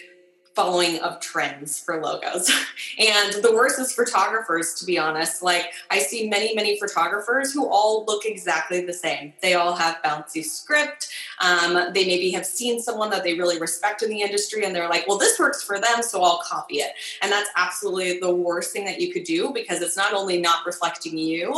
following 0.60 1.00
of 1.00 1.18
trends 1.20 1.80
for 1.80 2.02
logos. 2.02 2.50
and 2.98 3.42
the 3.42 3.50
worst 3.50 3.78
is 3.78 3.94
photographers, 3.94 4.74
to 4.74 4.84
be 4.84 4.98
honest. 4.98 5.42
Like, 5.42 5.72
I 5.90 6.00
see 6.00 6.28
many, 6.28 6.54
many 6.54 6.78
photographers 6.78 7.50
who 7.50 7.66
all 7.66 8.04
look 8.06 8.26
exactly 8.26 8.84
the 8.84 8.92
same. 8.92 9.32
They 9.40 9.54
all 9.54 9.74
have 9.74 9.96
bouncy 10.04 10.44
script. 10.44 11.08
Um, 11.40 11.94
they 11.94 12.04
maybe 12.04 12.30
have 12.32 12.44
seen 12.44 12.78
someone 12.78 13.08
that 13.08 13.24
they 13.24 13.38
really 13.38 13.58
respect 13.58 14.02
in 14.02 14.10
the 14.10 14.20
industry 14.20 14.66
and 14.66 14.76
they're 14.76 14.90
like, 14.90 15.08
well, 15.08 15.16
this 15.16 15.38
works 15.38 15.62
for 15.62 15.80
them, 15.80 16.02
so 16.02 16.22
I'll 16.22 16.42
copy 16.44 16.76
it. 16.76 16.92
And 17.22 17.32
that's 17.32 17.48
absolutely 17.56 18.20
the 18.20 18.34
worst 18.34 18.74
thing 18.74 18.84
that 18.84 19.00
you 19.00 19.14
could 19.14 19.24
do 19.24 19.52
because 19.54 19.80
it's 19.80 19.96
not 19.96 20.12
only 20.12 20.38
not 20.38 20.66
reflecting 20.66 21.16
you, 21.16 21.54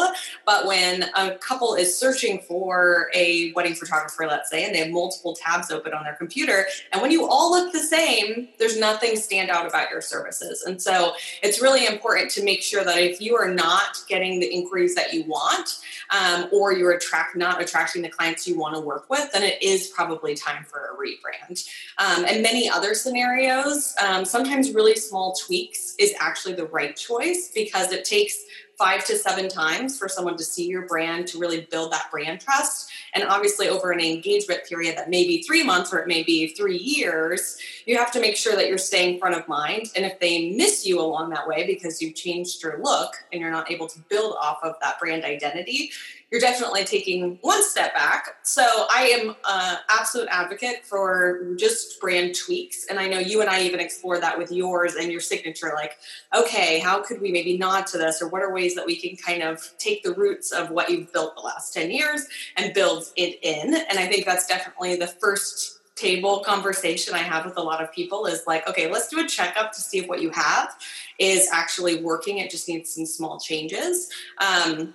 but 0.47 0.65
when 0.65 1.07
a 1.17 1.35
couple 1.39 1.75
is 1.75 1.99
searching 1.99 2.39
for 2.39 3.11
a 3.17 3.53
wedding 3.55 3.75
photographer, 3.75 4.27
let's 4.29 4.49
say, 4.49 4.65
and 4.65 4.73
they 4.73 4.79
have 4.79 4.91
multiple 4.91 5.35
tabs 5.35 5.73
open 5.73 5.93
on 5.93 6.05
their 6.05 6.15
computer, 6.15 6.67
and 6.93 7.03
when 7.03 7.11
you 7.11 7.27
all 7.27 7.51
look 7.51 7.73
the 7.73 7.81
same, 7.81 8.49
there's 8.61 8.79
nothing 8.93 9.17
stand 9.17 9.51
out 9.51 9.67
about 9.67 9.91
your 9.91 10.01
services. 10.01 10.63
And 10.63 10.81
so 10.81 11.15
it's 11.43 11.63
really 11.63 11.87
important 11.87 12.31
to 12.33 12.45
make 12.45 12.63
sure 12.63 12.85
that 12.85 12.99
if 12.99 13.21
you 13.21 13.37
are 13.37 13.53
not 13.53 14.03
getting 14.09 14.41
the 14.41 14.47
inquiries 14.47 14.95
that 14.95 15.13
you 15.13 15.25
want, 15.25 15.81
um, 16.11 16.49
or 16.53 16.73
you're 16.73 16.93
attract 16.93 17.37
not 17.37 17.63
attracting 17.63 18.03
the 18.03 18.09
clients 18.09 18.47
you 18.47 18.59
want 18.59 18.75
to 18.75 18.81
work 18.81 19.09
with, 19.09 19.33
then 19.33 19.43
it 19.43 19.63
is 19.63 19.89
probably 19.89 20.35
time 20.35 20.65
for 20.65 20.91
a 20.91 20.97
rebrand. 20.97 21.67
Um, 21.99 22.25
and 22.27 22.43
many 22.43 22.69
other 22.69 22.95
scenarios, 22.95 23.95
um, 24.05 24.25
sometimes 24.25 24.73
really 24.73 24.95
small 24.95 25.35
tweaks 25.35 25.95
is 25.99 26.15
actually 26.21 26.55
the 26.55 26.67
right 26.67 26.95
choice 26.95 27.51
because 27.55 27.93
it 27.93 28.05
takes 28.05 28.45
five 28.79 29.05
to 29.07 29.17
seven 29.17 29.49
times 29.49 29.99
for 29.99 30.09
someone 30.09 30.37
to 30.37 30.45
see 30.45 30.67
your 30.67 30.87
brand 30.87 31.27
to 31.29 31.39
really 31.39 31.63
build 31.71 31.93
that 31.93 32.11
brand 32.11 32.41
trust. 32.41 32.91
And 33.15 33.25
obviously, 33.25 33.69
over 33.69 33.91
an 33.93 34.01
engagement 34.01 34.65
period 34.67 34.97
that 34.97 35.11
may 35.11 35.27
be 35.27 35.43
three 35.43 35.63
months 35.63 35.93
or 35.93 35.99
it 35.99 36.09
may 36.09 36.23
be 36.23 36.49
three 36.49 36.79
years, 36.79 37.59
you 37.87 37.99
have 37.99 38.11
to 38.13 38.21
make 38.21 38.37
sure 38.37 38.57
that 38.57 38.69
you're 38.69 38.79
staying 38.79 39.19
front 39.19 39.35
of 39.35 39.47
mind. 39.49 39.91
And 39.95 40.05
if 40.07 40.19
they 40.19 40.51
miss 40.51 40.87
you 40.87 41.01
along 41.01 41.31
that 41.31 41.47
way 41.47 41.67
because 41.67 42.01
you've 42.01 42.15
changed 42.15 42.63
your 42.63 42.83
look 42.83 43.15
and 43.33 43.41
you're 43.41 43.51
not 43.51 43.71
able 43.71 43.87
to 43.89 43.99
build 44.09 44.37
off 44.41 44.59
of 44.63 44.77
that 44.81 44.99
brand 44.99 45.25
identity, 45.25 45.91
you're 46.33 46.41
definitely 46.41 46.83
taking 46.83 47.39
one 47.43 47.63
step 47.63 47.93
back. 47.93 48.39
So 48.43 48.63
I 48.63 49.03
am 49.21 49.37
an 49.47 49.79
absolute 49.91 50.29
advocate 50.31 50.83
for 50.83 51.55
just 51.57 52.01
brand 52.01 52.35
tweaks. 52.35 52.87
And 52.89 52.99
I 52.99 53.07
know 53.07 53.19
you 53.19 53.43
and 53.43 53.51
I 53.51 53.63
even 53.65 53.81
explored 53.81 54.23
that 54.23 54.39
with 54.39 54.51
yours 54.51 54.95
and 54.95 55.13
your 55.13 55.21
signature. 55.21 55.73
Like, 55.75 55.99
okay, 56.35 56.79
how 56.79 57.03
could 57.03 57.21
we 57.21 57.31
maybe 57.31 57.59
nod 57.59 57.87
to 57.89 57.99
this? 57.99 58.23
Or 58.23 58.29
what 58.29 58.41
are 58.41 58.51
ways 58.51 58.75
that 58.77 58.87
we 58.87 58.97
can 58.97 59.15
kind 59.15 59.43
of 59.43 59.61
take 59.77 60.03
the 60.03 60.15
roots 60.15 60.53
of 60.53 60.71
what 60.71 60.89
you've 60.89 61.13
built 61.13 61.37
the 61.37 61.43
last 61.43 61.75
10 61.75 61.91
years 61.91 62.27
and 62.57 62.73
build 62.73 63.05
it 63.15 63.39
in? 63.43 63.75
And 63.75 63.99
I 63.99 64.07
think 64.07 64.25
that's 64.25 64.47
definitely 64.47 64.97
the 64.97 65.09
first 65.09 65.81
table 65.97 66.41
conversation 66.41 67.15
I 67.15 67.19
have 67.19 67.45
with 67.45 67.59
a 67.59 67.63
lot 67.63 67.83
of 67.83 67.93
people 67.93 68.25
is 68.25 68.43
like, 68.47 68.67
okay, 68.67 68.91
let's 68.91 69.09
do 69.09 69.21
a 69.21 69.29
checkup 69.29 69.73
to 69.73 69.83
see 69.83 69.99
if 69.99 70.09
what 70.09 70.23
you 70.23 70.31
have 70.31 70.75
is 71.19 71.49
actually 71.53 72.03
working. 72.03 72.39
It 72.39 72.51
just 72.51 72.69
needs 72.69 72.95
some 72.95 73.05
small 73.05 73.39
changes. 73.39 74.09
Um, 74.39 74.95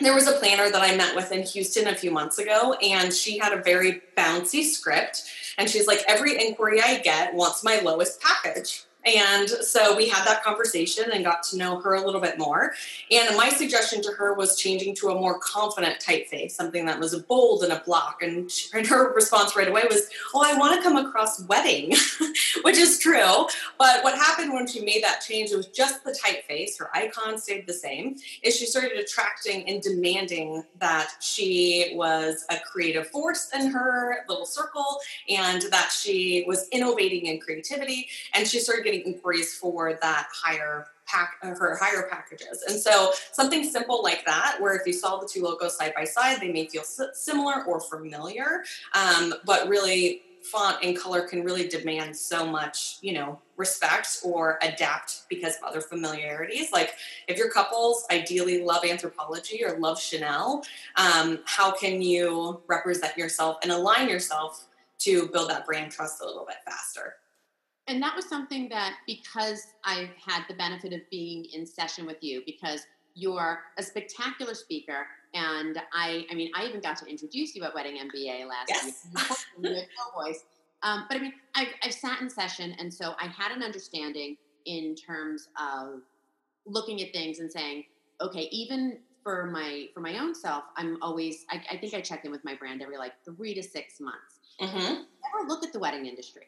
there 0.00 0.14
was 0.14 0.26
a 0.26 0.32
planner 0.32 0.70
that 0.70 0.82
I 0.82 0.96
met 0.96 1.14
with 1.14 1.32
in 1.32 1.42
Houston 1.42 1.86
a 1.86 1.94
few 1.94 2.10
months 2.10 2.38
ago, 2.38 2.74
and 2.74 3.12
she 3.12 3.38
had 3.38 3.52
a 3.52 3.62
very 3.62 4.02
bouncy 4.16 4.62
script. 4.64 5.24
And 5.58 5.68
she's 5.70 5.86
like, 5.86 6.02
every 6.06 6.46
inquiry 6.46 6.80
I 6.82 6.98
get 6.98 7.34
wants 7.34 7.64
my 7.64 7.80
lowest 7.80 8.20
package. 8.20 8.85
And 9.06 9.48
so 9.48 9.96
we 9.96 10.08
had 10.08 10.26
that 10.26 10.42
conversation 10.42 11.12
and 11.12 11.24
got 11.24 11.44
to 11.44 11.56
know 11.56 11.80
her 11.80 11.94
a 11.94 12.04
little 12.04 12.20
bit 12.20 12.38
more. 12.38 12.72
And 13.12 13.36
my 13.36 13.50
suggestion 13.50 14.02
to 14.02 14.12
her 14.12 14.34
was 14.34 14.56
changing 14.56 14.96
to 14.96 15.10
a 15.10 15.14
more 15.14 15.38
confident 15.38 16.00
typeface, 16.00 16.50
something 16.50 16.86
that 16.86 16.98
was 16.98 17.14
bold 17.20 17.62
and 17.62 17.72
a 17.72 17.80
block. 17.86 18.22
And, 18.22 18.50
and 18.74 18.86
her 18.86 19.14
response 19.14 19.54
right 19.54 19.68
away 19.68 19.84
was, 19.88 20.10
Oh, 20.34 20.42
I 20.44 20.58
want 20.58 20.76
to 20.76 20.82
come 20.82 20.96
across 20.96 21.40
wedding, 21.44 21.94
which 22.62 22.76
is 22.76 22.98
true. 22.98 23.46
But 23.78 24.02
what 24.02 24.16
happened 24.16 24.52
when 24.52 24.66
she 24.66 24.80
made 24.84 25.04
that 25.04 25.20
change, 25.20 25.50
it 25.52 25.56
was 25.56 25.68
just 25.68 26.02
the 26.02 26.10
typeface, 26.10 26.78
her 26.78 26.90
icon 26.94 27.38
stayed 27.38 27.66
the 27.66 27.72
same, 27.72 28.16
is 28.42 28.56
she 28.56 28.66
started 28.66 28.98
attracting 28.98 29.68
and 29.68 29.80
demanding 29.80 30.64
that 30.80 31.10
she 31.20 31.92
was 31.94 32.44
a 32.50 32.56
creative 32.58 33.06
force 33.08 33.50
in 33.54 33.70
her 33.70 34.24
little 34.28 34.46
circle 34.46 34.98
and 35.28 35.62
that 35.70 35.92
she 35.92 36.44
was 36.48 36.68
innovating 36.70 37.26
in 37.26 37.38
creativity. 37.38 38.08
And 38.34 38.48
she 38.48 38.58
started 38.58 38.84
getting 38.84 38.95
getting 38.96 39.14
inquiries 39.14 39.56
for 39.56 39.98
that 40.00 40.28
higher 40.32 40.86
pack 41.06 41.34
uh, 41.42 41.54
for 41.54 41.76
higher 41.76 42.08
packages. 42.10 42.64
And 42.68 42.78
so 42.78 43.12
something 43.32 43.64
simple 43.64 44.02
like 44.02 44.24
that, 44.26 44.56
where 44.58 44.74
if 44.74 44.86
you 44.86 44.92
saw 44.92 45.18
the 45.18 45.28
two 45.28 45.42
logos 45.42 45.76
side 45.76 45.94
by 45.94 46.04
side, 46.04 46.40
they 46.40 46.52
may 46.52 46.66
feel 46.66 46.82
similar 46.82 47.64
or 47.64 47.80
familiar, 47.80 48.64
um, 48.94 49.34
but 49.44 49.68
really 49.68 50.22
font 50.42 50.76
and 50.82 50.96
color 50.96 51.22
can 51.22 51.42
really 51.42 51.66
demand 51.66 52.16
so 52.16 52.46
much, 52.46 52.98
you 53.00 53.12
know, 53.12 53.40
respect 53.56 54.18
or 54.24 54.58
adapt 54.62 55.22
because 55.28 55.56
of 55.56 55.64
other 55.64 55.80
familiarities. 55.80 56.70
Like 56.72 56.94
if 57.26 57.36
your 57.36 57.50
couples 57.50 58.04
ideally 58.10 58.62
love 58.62 58.82
Anthropologie 58.82 59.62
or 59.62 59.78
love 59.78 60.00
Chanel, 60.00 60.62
um, 60.96 61.40
how 61.46 61.72
can 61.72 62.00
you 62.00 62.60
represent 62.68 63.16
yourself 63.16 63.58
and 63.62 63.72
align 63.72 64.08
yourself 64.08 64.66
to 64.98 65.28
build 65.28 65.50
that 65.50 65.66
brand 65.66 65.90
trust 65.90 66.22
a 66.22 66.26
little 66.26 66.46
bit 66.46 66.56
faster? 66.64 67.14
And 67.88 68.02
that 68.02 68.16
was 68.16 68.28
something 68.28 68.68
that 68.70 68.94
because 69.06 69.68
I've 69.84 70.10
had 70.24 70.42
the 70.48 70.54
benefit 70.54 70.92
of 70.92 71.00
being 71.10 71.44
in 71.52 71.66
session 71.66 72.04
with 72.04 72.18
you, 72.20 72.42
because 72.44 72.86
you're 73.14 73.60
a 73.78 73.82
spectacular 73.82 74.54
speaker, 74.54 75.06
and 75.34 75.80
I, 75.92 76.26
I 76.30 76.34
mean, 76.34 76.50
I 76.54 76.66
even 76.66 76.80
got 76.80 76.96
to 76.98 77.06
introduce 77.06 77.54
you 77.54 77.62
at 77.64 77.74
Wedding 77.74 77.98
MBA 77.98 78.48
last 78.48 78.68
yes. 78.68 79.06
week. 79.58 79.68
You 79.70 79.82
voice. 80.14 80.44
Um, 80.82 81.04
but 81.08 81.16
I 81.16 81.20
mean, 81.20 81.32
I've, 81.54 81.68
I've 81.82 81.94
sat 81.94 82.20
in 82.20 82.28
session, 82.28 82.74
and 82.78 82.92
so 82.92 83.14
I 83.20 83.26
had 83.26 83.52
an 83.52 83.62
understanding 83.62 84.36
in 84.66 84.94
terms 84.94 85.48
of 85.58 86.00
looking 86.66 87.00
at 87.02 87.12
things 87.12 87.38
and 87.38 87.50
saying, 87.50 87.84
okay, 88.20 88.48
even 88.50 88.98
for 89.22 89.46
my 89.46 89.86
for 89.94 90.00
my 90.00 90.18
own 90.18 90.34
self, 90.34 90.64
I'm 90.76 90.98
always. 91.02 91.46
I, 91.50 91.62
I 91.72 91.76
think 91.76 91.94
I 91.94 92.00
check 92.00 92.24
in 92.24 92.30
with 92.30 92.44
my 92.44 92.54
brand 92.54 92.82
every 92.82 92.98
like 92.98 93.12
three 93.24 93.54
to 93.54 93.62
six 93.62 94.00
months. 94.00 94.40
Mm-hmm. 94.60 94.78
Never 94.78 95.48
look 95.48 95.64
at 95.64 95.72
the 95.72 95.78
wedding 95.78 96.06
industry 96.06 96.46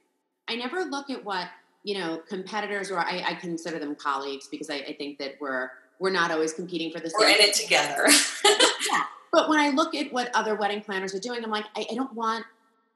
I 0.49 0.57
never 0.57 0.85
look 0.85 1.11
at 1.11 1.25
what 1.25 1.49
you 1.85 1.99
know 1.99 2.21
competitors 2.29 2.91
or 2.91 2.99
I, 2.99 3.23
I 3.27 3.35
consider 3.35 3.79
them 3.79 3.95
colleagues 3.95 4.49
because 4.49 4.71
I, 4.71 4.77
I, 4.77 4.95
think 4.95 5.19
that 5.19 5.37
we're 5.41 5.71
we're 5.99 6.11
not 6.11 6.31
always 6.31 6.53
competing 6.53 6.91
for 6.91 7.01
the 7.01 7.11
same. 7.11 7.21
We're 7.21 7.29
in 7.29 7.41
it 7.41 7.55
together. 7.55 8.07
yeah, 8.91 9.05
but 9.33 9.49
when 9.49 9.61
I 9.61 9.71
look 9.71 9.95
at 9.95 10.13
what 10.13 10.35
other 10.35 10.55
wedding 10.55 10.81
planners 10.81 11.15
are 11.15 11.21
doing, 11.21 11.45
I'm 11.45 11.51
like, 11.51 11.67
I, 11.77 11.87
I 11.91 11.95
don't 11.95 12.13
want 12.15 12.45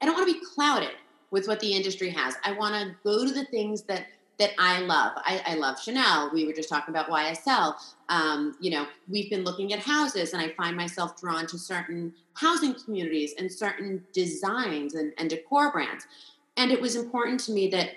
I 0.00 0.06
don't 0.06 0.14
want 0.14 0.28
to 0.28 0.34
be 0.34 0.44
clouded 0.54 0.92
with 1.30 1.46
what 1.48 1.60
the 1.60 1.72
industry 1.72 2.10
has. 2.10 2.34
I 2.44 2.52
want 2.52 2.74
to 2.74 2.94
go 3.04 3.24
to 3.24 3.32
the 3.32 3.44
things 3.46 3.82
that 3.82 4.06
that 4.38 4.50
I 4.58 4.80
love. 4.80 5.12
I, 5.18 5.42
I, 5.46 5.54
love 5.54 5.80
Chanel. 5.80 6.30
We 6.32 6.46
were 6.46 6.52
just 6.52 6.68
talking 6.68 6.92
about 6.92 7.08
YSL. 7.08 7.74
Um, 8.08 8.56
you 8.60 8.70
know, 8.70 8.86
we've 9.08 9.30
been 9.30 9.44
looking 9.44 9.72
at 9.72 9.78
houses, 9.78 10.32
and 10.32 10.42
I 10.42 10.48
find 10.54 10.76
myself 10.76 11.20
drawn 11.20 11.46
to 11.48 11.58
certain 11.58 12.12
housing 12.34 12.74
communities 12.74 13.34
and 13.38 13.52
certain 13.52 14.04
designs 14.12 14.94
and, 14.94 15.12
and 15.18 15.30
decor 15.30 15.70
brands. 15.70 16.06
And 16.56 16.70
it 16.70 16.80
was 16.80 16.96
important 16.96 17.40
to 17.40 17.52
me 17.52 17.68
that 17.68 17.90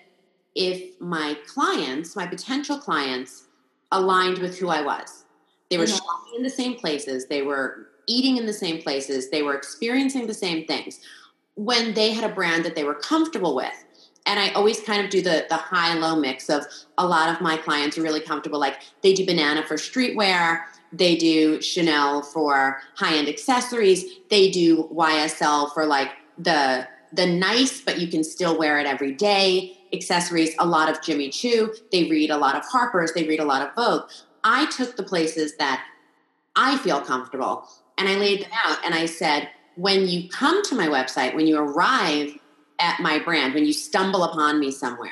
if 0.56 1.00
my 1.02 1.38
clients, 1.46 2.16
my 2.16 2.26
potential 2.26 2.78
clients, 2.78 3.44
aligned 3.92 4.40
with 4.40 4.58
who 4.58 4.70
I 4.70 4.82
was, 4.82 5.26
they 5.70 5.78
were 5.78 5.86
mm-hmm. 5.86 5.96
shopping 5.96 6.34
in 6.38 6.44
the 6.44 6.50
same 6.50 6.76
places, 6.76 7.28
they 7.28 7.42
were 7.42 7.88
eating 8.08 8.38
in 8.38 8.46
the 8.46 8.54
same 8.54 8.82
places, 8.82 9.30
they 9.30 9.42
were 9.42 9.56
experiencing 9.56 10.28
the 10.28 10.34
same 10.34 10.66
things. 10.66 11.00
When 11.56 11.94
they 11.94 12.12
had 12.12 12.30
a 12.30 12.34
brand 12.34 12.66
that 12.66 12.76
they 12.76 12.84
were 12.84 12.96
comfortable 12.96 13.56
with, 13.56 13.74
and 14.26 14.40
I 14.40 14.50
always 14.50 14.80
kind 14.82 15.04
of 15.04 15.12
do 15.12 15.22
the 15.22 15.46
the 15.50 15.56
high 15.56 15.94
low 15.94 16.16
mix 16.16 16.50
of 16.50 16.66
a 16.98 17.06
lot 17.06 17.34
of 17.34 17.42
my 17.42 17.58
clients 17.58 17.98
are 17.98 18.02
really 18.02 18.20
comfortable. 18.20 18.60
Like 18.60 18.82
they 19.02 19.14
do 19.14 19.26
banana 19.26 19.64
for 19.64 19.76
streetwear, 19.76 20.64
they 20.92 21.16
do 21.16 21.62
Chanel 21.62 22.22
for 22.22 22.82
high 22.96 23.16
end 23.16 23.28
accessories, 23.28 24.06
they 24.30 24.50
do 24.50 24.90
YSL 24.94 25.74
for 25.74 25.86
like 25.86 26.12
the 26.38 26.88
the 27.16 27.26
nice, 27.26 27.82
but 27.82 28.00
you 28.00 28.08
can 28.08 28.24
still 28.24 28.58
wear 28.58 28.80
it 28.80 28.86
every 28.86 29.14
day 29.14 29.78
accessories, 29.94 30.56
a 30.60 30.66
lot 30.66 30.90
of 30.90 31.02
Jimmy 31.02 31.30
Choo. 31.30 31.74
They 31.92 32.10
read 32.10 32.30
a 32.30 32.38
lot 32.38 32.56
of 32.56 32.64
Harper's, 32.66 33.14
they 33.14 33.28
read 33.28 33.40
a 33.40 33.46
lot 33.46 33.62
of 33.62 33.74
Vogue. 33.76 34.10
I 34.44 34.66
took 34.68 34.96
the 34.96 35.04
places 35.04 35.56
that 35.58 35.84
I 36.56 36.78
feel 36.78 37.02
comfortable 37.02 37.68
and 37.98 38.08
I 38.08 38.16
laid 38.16 38.42
them 38.42 38.52
out 38.54 38.78
and 38.86 38.94
I 38.94 39.06
said, 39.06 39.50
when 39.76 40.08
you 40.08 40.30
come 40.30 40.64
to 40.66 40.76
my 40.76 40.88
website, 40.88 41.36
when 41.36 41.48
you 41.48 41.58
arrive 41.58 42.38
at 42.80 43.00
my 43.00 43.20
brand, 43.20 43.54
when 43.54 43.66
you 43.66 43.74
stumble 43.74 44.24
upon 44.24 44.60
me 44.60 44.72
somewhere, 44.72 45.12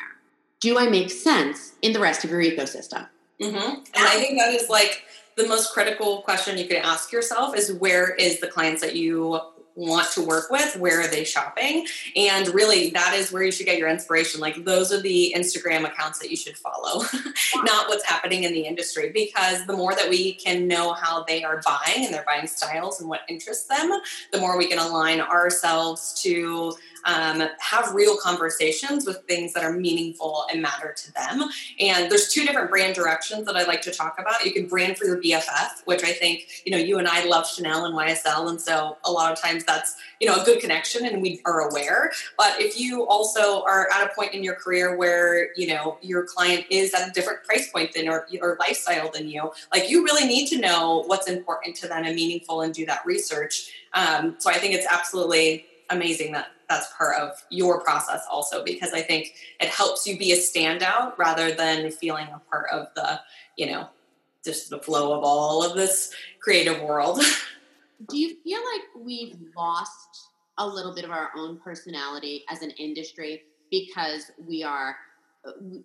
do 0.60 0.78
I 0.78 0.88
make 0.88 1.10
sense 1.10 1.74
in 1.82 1.94
the 1.94 2.00
rest 2.00 2.24
of 2.24 2.30
your 2.30 2.42
ecosystem? 2.42 3.08
Mm-hmm. 3.42 3.58
And 3.58 3.86
I 3.96 4.20
think 4.20 4.38
that 4.38 4.54
is 4.54 4.70
like 4.70 5.04
the 5.36 5.48
most 5.48 5.74
critical 5.74 6.22
question 6.22 6.58
you 6.58 6.68
can 6.68 6.78
ask 6.78 7.12
yourself 7.12 7.58
is 7.58 7.74
where 7.74 8.14
is 8.16 8.40
the 8.40 8.48
clients 8.48 8.82
that 8.82 8.96
you 8.96 9.40
want 9.76 10.12
to 10.12 10.22
work 10.22 10.50
with 10.50 10.76
where 10.78 11.02
are 11.02 11.08
they 11.08 11.24
shopping? 11.24 11.88
And 12.16 12.48
really 12.50 12.92
that 12.92 13.14
is 13.14 13.32
where 13.32 13.44
you 13.44 13.52
should 13.52 13.66
get 13.66 13.78
your 13.78 13.90
inspiration. 13.90 14.40
Like 14.40 14.64
those 14.66 14.92
are 14.92 15.02
the 15.02 15.34
instagram 15.36 15.86
accounts 15.86 16.20
that 16.20 16.30
you 16.30 16.38
should 16.38 16.58
follow 16.58 17.04
not 17.64 17.88
what's 17.88 18.06
happening 18.06 18.44
in 18.44 18.54
the 18.54 18.62
industry. 18.62 19.12
Because 19.14 19.66
the 19.66 19.74
more 19.74 19.96
that 19.96 20.10
we 20.10 20.34
can 20.34 20.68
know 20.68 20.94
how 20.94 21.24
they 21.24 21.44
are 21.44 21.62
buying 21.66 22.06
and 22.06 22.14
their 22.14 22.26
buying 22.26 22.48
styles 22.48 23.00
and 23.00 23.10
what 23.10 23.22
interests 23.28 23.68
them 23.68 23.92
the 24.32 24.40
more 24.40 24.58
we 24.58 24.68
can 24.68 24.80
align 24.80 25.22
ourselves 25.22 26.14
to 26.24 26.74
um, 27.06 27.44
have 27.60 27.94
real 27.94 28.18
conversations 28.18 29.06
with 29.06 29.24
things 29.24 29.54
that 29.54 29.64
are 29.64 29.74
meaningful 29.74 30.46
and 30.52 30.62
matter 30.62 30.94
to 30.96 31.14
them. 31.14 31.50
And 31.80 32.12
there's 32.12 32.30
two 32.30 32.46
different 32.46 32.70
brand 32.70 32.96
directions 32.96 33.46
that 33.46 33.56
I 33.56 33.64
like 33.64 33.82
to 33.84 33.92
talk 33.92 34.18
about. 34.20 34.46
You 34.46 34.54
can 34.54 34.68
brand 34.68 34.98
for 34.98 35.06
your 35.06 35.22
BFF, 35.22 35.86
which 35.86 36.04
I 36.04 36.12
think, 36.12 36.64
you 36.66 36.72
know, 36.72 36.78
you 36.78 37.00
and 37.00 37.08
I 37.08 37.26
love 37.26 37.48
Chanel 37.48 37.86
and 37.86 37.96
YSL. 37.96 38.50
And 38.50 38.60
so 38.60 38.98
a 39.04 39.12
lot 39.12 39.32
of 39.32 39.40
times 39.40 39.64
that's, 39.66 39.96
you 40.20 40.28
know, 40.28 40.42
a 40.42 40.46
good 40.46 40.60
connection 40.60 41.06
and 41.06 41.22
we 41.22 41.42
are 41.46 41.70
aware. 41.70 42.12
But 42.38 42.60
if 42.60 42.80
you 42.80 43.06
also 43.08 43.64
are 43.64 43.90
at 43.94 44.10
a 44.10 44.14
point 44.16 44.34
in 44.34 44.44
your 44.44 44.56
career 44.56 44.98
where, 44.98 45.54
you 45.56 45.68
know, 45.68 45.98
your 46.02 46.24
client 46.24 46.66
is 46.70 46.94
at 46.94 47.08
a 47.08 47.12
different 47.12 47.44
price 47.44 47.70
point 47.72 47.94
than 47.94 48.08
or, 48.08 48.28
lifestyle 48.60 49.10
than 49.12 49.28
you, 49.28 49.52
like 49.74 49.90
you 49.90 50.04
really 50.04 50.28
need 50.28 50.48
to 50.48 50.60
know 50.60 51.04
what's 51.08 51.28
important 51.28 51.76
to 51.76 51.88
them 51.88 52.04
and 52.06 52.16
meaningful 52.16 52.62
and 52.62 52.74
do 52.74 52.86
that 52.86 53.06
research. 53.06 53.72
Um, 53.94 54.36
so 54.38 54.50
I 54.50 54.56
think 54.56 54.74
it's 54.74 54.88
absolutely 54.90 55.66
amazing 55.90 56.34
that 56.34 56.48
that's 56.74 56.94
part 56.98 57.16
of 57.20 57.32
your 57.50 57.82
process 57.82 58.26
also 58.32 58.64
because 58.64 58.94
I 58.94 59.02
think 59.02 59.36
it 59.60 59.70
helps 59.70 60.08
you 60.08 60.18
be 60.18 60.32
a 60.32 60.38
standout 60.38 61.18
rather 61.18 61.52
than 61.52 61.92
feeling 61.92 62.28
a 62.34 62.40
part 62.50 62.68
of 62.72 62.88
the, 62.96 63.20
you 63.58 63.68
know, 63.68 63.90
just 64.44 64.70
the 64.70 64.80
flow 64.80 65.18
of 65.18 65.24
all 65.24 65.64
of 65.64 65.76
this 65.76 66.14
creative 66.42 66.82
world. 66.82 67.22
Do 68.10 68.18
you 68.18 68.36
feel 68.44 68.60
like 68.60 69.06
we've 69.06 69.38
lost 69.56 70.30
a 70.58 70.68
little 70.68 70.94
bit 70.94 71.06
of 71.06 71.12
our 71.12 71.30
own 71.38 71.58
personality 71.58 72.44
as 72.50 72.62
an 72.62 72.72
industry 72.72 73.44
because 73.72 74.32
we 74.48 74.64
are 74.64 74.96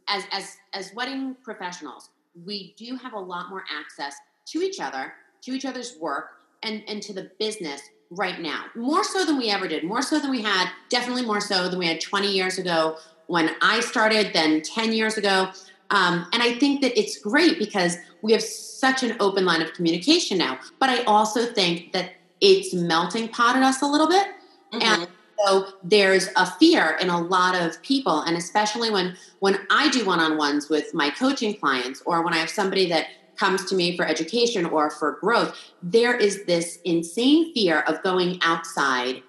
as 0.08 0.24
as 0.32 0.56
as 0.72 0.94
wedding 0.94 1.36
professionals, 1.42 2.10
we 2.44 2.74
do 2.76 2.96
have 2.96 3.12
a 3.12 3.18
lot 3.18 3.50
more 3.50 3.64
access 3.72 4.14
to 4.46 4.62
each 4.62 4.80
other, 4.80 5.12
to 5.42 5.52
each 5.52 5.64
other's 5.64 5.96
work 5.98 6.30
and 6.62 6.82
and 6.88 7.02
to 7.02 7.12
the 7.12 7.30
business 7.38 7.80
right 8.10 8.40
now, 8.40 8.64
more 8.74 9.04
so 9.04 9.24
than 9.24 9.36
we 9.36 9.50
ever 9.50 9.68
did, 9.68 9.84
more 9.84 10.02
so 10.02 10.18
than 10.18 10.30
we 10.30 10.42
had, 10.42 10.70
definitely 10.88 11.24
more 11.24 11.40
so 11.40 11.68
than 11.68 11.78
we 11.78 11.86
had 11.86 12.00
20 12.00 12.32
years 12.32 12.58
ago 12.58 12.96
when 13.26 13.50
I 13.60 13.80
started, 13.80 14.32
than 14.32 14.62
10 14.62 14.92
years 14.92 15.18
ago. 15.18 15.50
Um, 15.90 16.26
and 16.32 16.42
I 16.42 16.58
think 16.58 16.80
that 16.82 16.98
it's 16.98 17.18
great 17.18 17.58
because 17.58 17.96
we 18.22 18.32
have 18.32 18.42
such 18.42 19.02
an 19.02 19.16
open 19.20 19.44
line 19.44 19.62
of 19.62 19.72
communication 19.74 20.38
now. 20.38 20.58
But 20.78 20.88
I 20.88 21.02
also 21.04 21.46
think 21.46 21.92
that 21.92 22.12
it's 22.40 22.72
melting 22.72 23.28
potted 23.28 23.62
us 23.62 23.82
a 23.82 23.86
little 23.86 24.08
bit. 24.08 24.26
Mm-hmm. 24.72 24.82
And 24.82 25.08
so 25.44 25.68
there's 25.82 26.28
a 26.36 26.46
fear 26.46 26.96
in 27.00 27.10
a 27.10 27.20
lot 27.20 27.54
of 27.54 27.80
people 27.82 28.22
and 28.22 28.36
especially 28.36 28.90
when 28.90 29.16
when 29.38 29.58
i 29.70 29.88
do 29.90 30.04
one-on-ones 30.04 30.68
with 30.68 30.92
my 30.94 31.10
coaching 31.10 31.54
clients 31.54 32.02
or 32.06 32.22
when 32.22 32.34
i 32.34 32.38
have 32.38 32.50
somebody 32.50 32.88
that 32.88 33.06
comes 33.38 33.64
to 33.66 33.74
me 33.74 33.96
for 33.96 34.04
education 34.04 34.66
or 34.66 34.90
for 34.90 35.18
growth 35.20 35.56
there 35.82 36.16
is 36.16 36.44
this 36.44 36.78
insane 36.84 37.52
fear 37.54 37.80
of 37.80 38.02
going 38.02 38.38
outside 38.42 39.22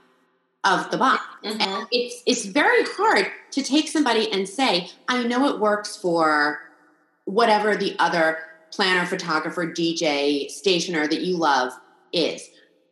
of 0.66 0.92
the 0.92 0.98
box. 0.98 1.24
Mm-hmm. 1.44 1.62
and 1.62 1.88
it's 1.92 2.22
it's 2.26 2.46
very 2.46 2.84
hard 2.98 3.28
to 3.52 3.64
take 3.64 3.88
somebody 3.88 4.32
and 4.32 4.48
say 4.48 4.90
i 5.08 5.24
know 5.24 5.48
it 5.48 5.60
works 5.60 5.96
for 5.96 6.60
whatever 7.26 7.76
the 7.76 7.96
other 8.00 8.40
planner 8.72 9.06
photographer 9.06 9.66
dj 9.66 10.50
stationer 10.50 11.08
that 11.08 11.22
you 11.22 11.38
love 11.38 11.72
is 12.12 12.50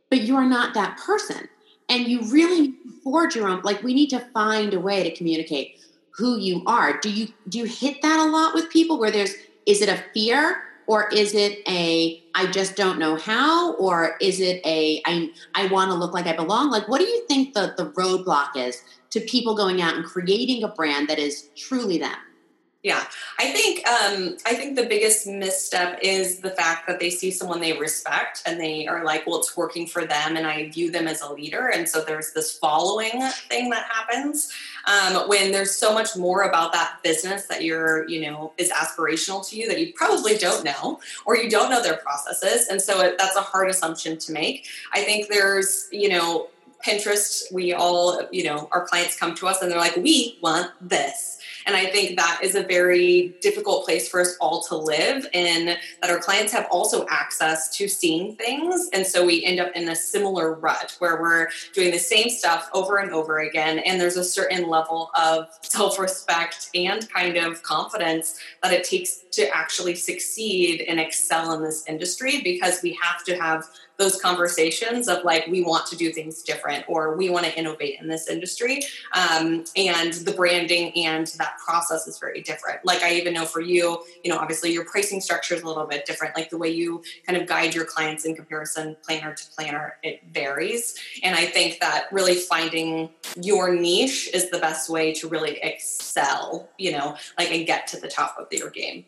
but 0.09 0.23
you're 0.23 0.45
not 0.45 0.73
that 0.73 0.97
person. 0.97 1.47
And 1.89 2.07
you 2.07 2.21
really 2.23 2.75
forge 3.03 3.35
your 3.35 3.47
own 3.47 3.61
like 3.61 3.81
we 3.81 3.93
need 3.93 4.09
to 4.09 4.19
find 4.33 4.73
a 4.73 4.79
way 4.79 5.03
to 5.03 5.15
communicate 5.15 5.79
who 6.11 6.37
you 6.37 6.63
are. 6.65 6.99
Do 6.99 7.09
you 7.09 7.29
do 7.47 7.59
you 7.59 7.65
hit 7.65 8.01
that 8.01 8.19
a 8.19 8.29
lot 8.29 8.53
with 8.53 8.69
people 8.69 8.99
where 8.99 9.11
there's 9.11 9.33
is 9.65 9.81
it 9.81 9.89
a 9.89 10.03
fear 10.13 10.63
or 10.87 11.09
is 11.09 11.33
it 11.35 11.59
a 11.67 12.21
i 12.35 12.47
just 12.47 12.75
don't 12.75 12.99
know 12.99 13.15
how 13.15 13.73
or 13.75 14.15
is 14.21 14.39
it 14.39 14.61
a 14.65 15.01
i 15.05 15.29
i 15.55 15.67
want 15.67 15.91
to 15.91 15.95
look 15.95 16.13
like 16.13 16.27
i 16.27 16.35
belong? 16.35 16.71
Like 16.71 16.87
what 16.87 16.99
do 16.99 17.05
you 17.05 17.25
think 17.27 17.53
the 17.53 17.73
the 17.77 17.91
roadblock 17.91 18.55
is 18.55 18.81
to 19.11 19.19
people 19.21 19.55
going 19.55 19.81
out 19.81 19.95
and 19.95 20.03
creating 20.05 20.63
a 20.63 20.69
brand 20.69 21.07
that 21.09 21.19
is 21.19 21.49
truly 21.55 21.97
them 21.97 22.17
yeah, 22.87 23.03
I 23.37 23.51
think 23.51 23.85
um, 23.85 24.37
I 24.45 24.53
think 24.55 24.77
the 24.77 24.85
biggest 24.85 25.27
misstep 25.27 25.99
is 26.01 26.39
the 26.39 26.51
fact 26.51 26.87
that 26.87 27.01
they 27.01 27.09
see 27.09 27.31
someone 27.31 27.59
they 27.59 27.77
respect 27.77 28.43
and 28.45 28.57
they 28.57 28.87
are 28.87 29.03
like, 29.03 29.27
well, 29.27 29.39
it's 29.39 29.57
working 29.57 29.85
for 29.85 30.05
them, 30.05 30.37
and 30.37 30.47
I 30.47 30.69
view 30.69 30.89
them 30.89 31.05
as 31.05 31.21
a 31.21 31.33
leader, 31.33 31.67
and 31.67 31.87
so 31.87 32.01
there's 32.01 32.31
this 32.31 32.57
following 32.57 33.11
thing 33.49 33.69
that 33.71 33.87
happens 33.91 34.53
um, 34.85 35.27
when 35.27 35.51
there's 35.51 35.75
so 35.75 35.93
much 35.93 36.15
more 36.15 36.43
about 36.43 36.71
that 36.71 36.99
business 37.03 37.47
that 37.47 37.61
you're, 37.61 38.07
you 38.07 38.21
know, 38.21 38.53
is 38.57 38.71
aspirational 38.71 39.45
to 39.49 39.57
you 39.57 39.67
that 39.67 39.81
you 39.81 39.91
probably 39.93 40.37
don't 40.37 40.63
know, 40.63 41.01
or 41.25 41.35
you 41.35 41.49
don't 41.49 41.69
know 41.69 41.83
their 41.83 41.97
processes, 41.97 42.69
and 42.69 42.81
so 42.81 43.01
it, 43.01 43.17
that's 43.17 43.35
a 43.35 43.41
hard 43.41 43.69
assumption 43.69 44.17
to 44.17 44.31
make. 44.31 44.65
I 44.93 45.01
think 45.01 45.27
there's, 45.27 45.89
you 45.91 46.07
know, 46.07 46.47
Pinterest. 46.85 47.51
We 47.51 47.73
all, 47.73 48.21
you 48.31 48.45
know, 48.45 48.69
our 48.71 48.85
clients 48.85 49.17
come 49.17 49.35
to 49.35 49.47
us 49.47 49.61
and 49.61 49.69
they're 49.69 49.79
like, 49.79 49.97
we 49.97 50.37
want 50.41 50.71
this 50.79 51.36
and 51.67 51.75
I 51.75 51.85
think 51.87 52.15
that 52.17 52.39
is 52.41 52.55
a 52.55 52.63
very 52.63 53.35
difficult 53.41 53.83
place 53.83 54.07
for 54.07 54.21
us 54.21 54.37
all 54.39 54.63
to 54.63 54.77
live 54.77 55.27
in 55.33 55.75
that 56.01 56.09
our 56.09 56.17
clients 56.17 56.53
have 56.53 56.65
also 56.71 57.05
access 57.09 57.75
to 57.75 57.89
seeing 57.89 58.37
things. 58.37 58.89
And 58.93 59.05
so 59.05 59.25
we 59.25 59.43
end 59.43 59.59
up 59.59 59.73
in 59.75 59.89
a 59.89 59.95
similar 59.95 60.53
rut 60.53 60.95
where 60.99 61.21
we're 61.21 61.49
doing 61.73 61.91
the 61.91 61.99
same 61.99 62.29
stuff 62.29 62.69
over 62.73 62.97
and 62.97 63.11
over 63.11 63.39
again. 63.39 63.79
And 63.79 63.99
there's 63.99 64.15
a 64.15 64.23
certain 64.23 64.69
level 64.69 65.11
of 65.19 65.47
self 65.61 65.99
respect 65.99 66.69
and 66.73 67.07
kind 67.09 67.35
of 67.35 67.61
confidence 67.63 68.39
that 68.63 68.71
it 68.71 68.85
takes 68.85 69.25
to 69.31 69.53
actually 69.53 69.95
succeed 69.95 70.85
and 70.87 71.01
excel 71.01 71.53
in 71.53 71.61
this 71.61 71.83
industry 71.87 72.41
because 72.43 72.81
we 72.81 72.97
have 73.01 73.25
to 73.25 73.35
have 73.35 73.65
those 73.97 74.21
conversations 74.21 75.07
of 75.07 75.23
like 75.23 75.47
we 75.47 75.63
want 75.63 75.85
to 75.87 75.95
do 75.95 76.11
things 76.11 76.41
different 76.43 76.85
or 76.87 77.15
we 77.15 77.29
want 77.29 77.45
to 77.45 77.57
innovate 77.57 77.99
in 77.99 78.07
this 78.07 78.27
industry 78.27 78.81
um, 79.13 79.63
and 79.75 80.13
the 80.13 80.31
branding 80.31 80.91
and 80.95 81.27
that 81.37 81.57
process 81.57 82.07
is 82.07 82.19
very 82.19 82.41
different. 82.41 82.83
Like 82.85 83.01
i 83.03 83.13
even 83.13 83.33
know 83.33 83.45
for 83.45 83.61
you 83.61 84.03
you 84.23 84.31
know 84.31 84.37
obviously 84.37 84.71
your 84.71 84.85
pricing 84.85 85.21
structure 85.21 85.55
is 85.55 85.63
a 85.63 85.67
little 85.67 85.85
bit 85.85 86.05
different. 86.05 86.35
Like 86.35 86.49
the 86.49 86.57
way 86.57 86.69
you 86.69 87.03
kind 87.25 87.39
of 87.39 87.47
guide 87.47 87.73
your 87.73 87.85
clients 87.85 88.25
in 88.25 88.35
comparison 88.35 88.95
planner 89.03 89.33
to 89.33 89.43
planner 89.55 89.95
it 90.03 90.21
varies. 90.31 90.95
And 91.23 91.35
i 91.35 91.45
think 91.45 91.79
that 91.79 92.05
really 92.11 92.35
finding 92.35 93.09
your 93.41 93.73
niche 93.73 94.29
is 94.33 94.49
the 94.49 94.59
best 94.59 94.89
way 94.89 95.13
to 95.13 95.27
really 95.27 95.59
excel 95.61 96.69
you 96.77 96.91
know 96.91 97.15
like 97.37 97.51
and 97.51 97.65
get 97.65 97.87
to 97.87 97.99
the 97.99 98.07
top 98.07 98.37
of 98.37 98.47
your 98.51 98.69
game. 98.69 99.05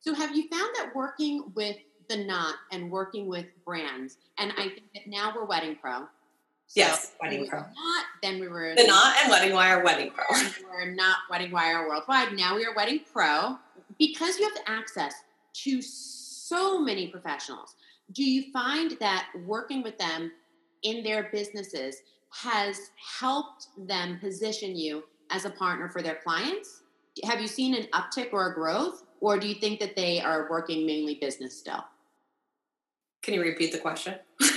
So 0.00 0.12
have 0.12 0.36
you 0.36 0.48
found 0.48 0.70
that 0.76 0.94
working 0.94 1.44
with 1.54 1.76
the 2.08 2.24
knot 2.24 2.54
and 2.72 2.90
working 2.90 3.26
with 3.26 3.46
brands. 3.64 4.18
And 4.38 4.52
I 4.52 4.68
think 4.68 4.92
that 4.94 5.06
now 5.06 5.32
we're 5.34 5.44
Wedding 5.44 5.76
Pro. 5.80 6.00
So 6.66 6.80
yes, 6.80 7.12
Wedding 7.22 7.46
Pro. 7.46 7.60
Not, 7.60 8.04
then 8.22 8.40
we 8.40 8.48
were 8.48 8.74
the 8.74 8.86
Knot 8.86 9.16
and 9.22 9.30
Wedding 9.30 9.52
Wire 9.52 9.84
Wedding 9.84 10.10
Pro. 10.10 10.24
we're 10.70 10.90
not 10.90 11.18
Wedding 11.30 11.50
Wire 11.50 11.88
Worldwide. 11.88 12.32
Now 12.32 12.56
we 12.56 12.64
are 12.64 12.74
Wedding 12.74 13.00
Pro 13.12 13.58
because 13.98 14.38
you 14.38 14.44
have 14.48 14.64
access 14.66 15.14
to 15.54 15.82
so 15.82 16.80
many 16.80 17.08
professionals. 17.08 17.76
Do 18.12 18.24
you 18.24 18.50
find 18.52 18.96
that 19.00 19.28
working 19.44 19.82
with 19.82 19.98
them 19.98 20.32
in 20.82 21.02
their 21.02 21.28
businesses 21.32 22.02
has 22.30 22.90
helped 23.18 23.68
them 23.86 24.18
position 24.18 24.76
you 24.76 25.04
as 25.30 25.44
a 25.44 25.50
partner 25.50 25.88
for 25.88 26.02
their 26.02 26.16
clients? 26.16 26.82
Have 27.24 27.40
you 27.40 27.46
seen 27.46 27.74
an 27.74 27.86
uptick 27.92 28.32
or 28.32 28.50
a 28.50 28.54
growth, 28.54 29.04
or 29.20 29.38
do 29.38 29.46
you 29.46 29.54
think 29.54 29.78
that 29.80 29.94
they 29.94 30.20
are 30.20 30.48
working 30.50 30.84
mainly 30.84 31.14
business 31.14 31.56
still? 31.56 31.84
Can 33.24 33.32
you 33.32 33.40
repeat 33.40 33.72
the 33.72 33.78
question? 33.78 34.14
um, 34.42 34.48